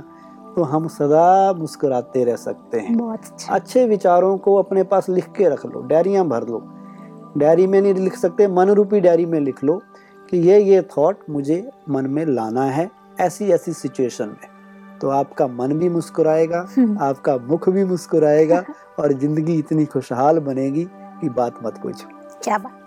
तो 0.57 0.63
हम 0.63 0.89
सदा 0.89 1.53
मुस्कुराते 1.53 2.25
रह 2.25 2.37
सकते 2.37 2.81
हैं। 2.81 2.97
बहुत 2.97 3.25
अच्छा। 3.25 3.55
अच्छे 3.55 3.87
विचारों 3.87 4.37
को 4.39 4.55
अपने 4.57 4.83
पास 4.83 5.09
लिख 5.09 5.33
के 5.37 5.49
रख 5.49 5.67
लो 5.67 5.81
डायरियाँ 5.83 6.27
भर 6.29 6.49
लो। 6.49 6.59
डायरी 7.39 7.67
में 7.67 7.81
नहीं 7.81 7.95
लिख 7.95 8.17
सकते 8.17 8.49
मन 8.49 8.71
रूपी 8.71 9.01
डायरी 9.01 9.27
में 9.27 9.41
लिख 9.41 9.65
लो 9.65 9.83
कि 10.31 10.37
ये 10.39 10.61
ये 10.61 10.83
थॉट 10.83 11.19
मुझे 11.31 11.71
मन 11.89 12.07
में 12.07 12.25
लाना 12.27 12.65
है 12.65 12.91
ऐसी 13.21 13.51
ऐसी 13.51 13.73
सिचुएशन 13.73 14.29
में 14.29 14.49
तो 15.01 15.09
आपका 15.09 15.47
मन 15.47 15.73
भी 15.73 15.89
मुस्कुराएगा 15.89 16.59
आपका 17.01 17.37
मुख 17.37 17.69
भी 17.69 17.85
मुस्कुराएगा 17.85 18.65
और 18.99 19.13
ज़िंदगी 19.13 19.59
इतनी 19.59 19.85
खुशहाल 19.85 20.39
बनेगी 20.39 20.85
कि 21.21 21.29
बात 21.29 21.59
मत 21.65 21.79
पूछो 21.83 22.09
क्या 22.45 22.59
बात। 22.59 22.84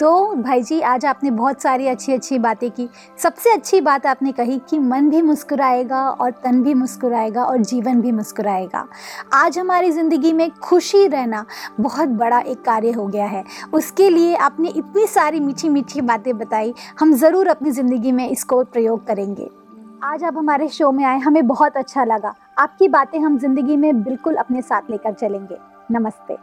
तो 0.00 0.34
भाई 0.34 0.62
जी, 0.62 0.80
आज 0.82 1.04
आपने 1.06 1.30
बहुत 1.32 1.62
सारी 1.62 1.86
अच्छी 1.88 2.12
अच्छी 2.12 2.38
बातें 2.38 2.70
की। 2.70 2.88
सबसे 3.18 3.52
अच्छी 3.52 3.80
बात 3.80 4.06
आपने 4.06 4.32
कही 4.32 4.58
कि 4.70 4.78
मन 4.78 5.08
भी 5.10 5.22
मुस्कुराएगा 5.22 6.08
और 6.10 6.30
तन 6.44 6.62
भी 6.62 6.74
मुस्कुराएगा 6.74 7.44
और 7.44 7.62
जीवन 7.62 8.00
भी 8.00 8.12
मुस्कुराएगा। 8.12 8.86
आज 9.34 9.58
हमारी 9.58 9.90
ज़िंदगी 9.90 10.32
में 10.32 10.50
खुशी 10.52 11.06
रहना 11.06 11.44
बहुत 11.80 12.08
बड़ा 12.08 12.40
एक 12.40 12.62
कार्य 12.62 12.90
हो 12.92 13.06
गया 13.06 13.26
है। 13.26 13.44
उसके 13.74 14.08
लिए 14.10 14.34
आपने 14.36 14.68
इतनी 14.68 15.06
सारी 15.08 15.40
मीठी 15.40 15.68
मीठी 15.68 16.00
बातें 16.02 16.36
बताई, 16.38 16.74
हम 17.00 17.12
ज़रूर 17.14 17.48
अपनी 17.48 17.70
ज़िंदगी 17.70 18.12
में 18.12 18.28
इसको 18.28 18.62
प्रयोग 18.64 19.06
करेंगे। 19.06 19.50
आज 20.04 20.24
आप 20.24 20.36
हमारे 20.36 20.68
शो 20.68 20.90
में 20.92 21.04
आए, 21.04 21.18
हमें 21.18 21.46
बहुत 21.46 21.76
अच्छा 21.76 22.04
लगा। 22.04 22.34
आपकी 22.58 22.88
बातें 22.88 23.18
हम 23.18 23.38
ज़िंदगी 23.38 23.76
में 23.76 24.02
बिल्कुल 24.02 24.34
अपने 24.36 24.62
साथ 24.62 24.90
लेकर 24.90 25.12
चलेंगे। 25.12 25.58
नमस्ते। 25.90 26.36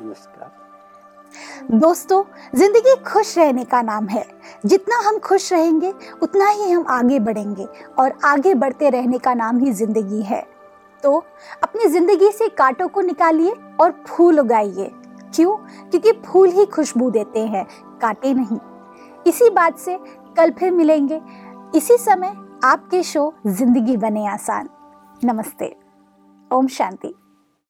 नमस्कार। 0.00 0.59
दोस्तों, 1.72 2.22
ज़िंदगी 2.54 2.94
खुश 3.04 3.36
रहने 3.38 3.64
का 3.64 3.82
नाम 3.82 4.06
है। 4.06 4.24
जितना 4.66 4.98
हम 5.08 5.18
खुश 5.18 5.52
रहेंगे, 5.52 5.92
उतना 6.22 6.48
ही 6.48 6.70
हम 6.70 6.86
आगे 6.90 7.18
बढ़ेंगे 7.18 7.64
और 7.98 8.18
आगे 8.24 8.54
बढ़ते 8.54 8.90
रहने 8.90 9.18
का 9.18 9.34
नाम 9.34 9.58
ही 9.58 9.72
ज़िंदगी 9.72 10.22
है। 10.22 10.42
तो 11.02 11.16
अपनी 11.62 11.86
ज़िंदगी 11.86 12.30
से 12.32 12.48
कांटों 12.48 12.88
को 12.88 13.00
निकालिए 13.00 13.52
और 13.80 13.90
फूल 14.08 14.40
उगाइए। 14.40 14.90
क्यों? 15.34 15.56
क्योंकि 15.90 16.12
फूल 16.26 16.48
ही 16.48 16.64
खुशबू 16.66 17.10
देते 17.10 17.46
हैं, 17.46 17.66
कांटे 18.02 18.34
नहीं। 18.34 18.58
इसी 19.26 19.50
बात 19.50 19.78
से 19.78 19.98
कल 20.36 20.50
फिर 20.50 20.72
मिलेंगे। 20.72 21.20
इसी 21.74 21.96
समय 21.96 22.34
आपके 22.64 23.02
शो 23.02 23.32
ज़िंदगी 23.46 23.96
बने 23.96 24.26
आसान। 24.26 24.68
नमस्ते। 25.24 25.74
ओम 26.50 26.66
शांति। 26.66 27.14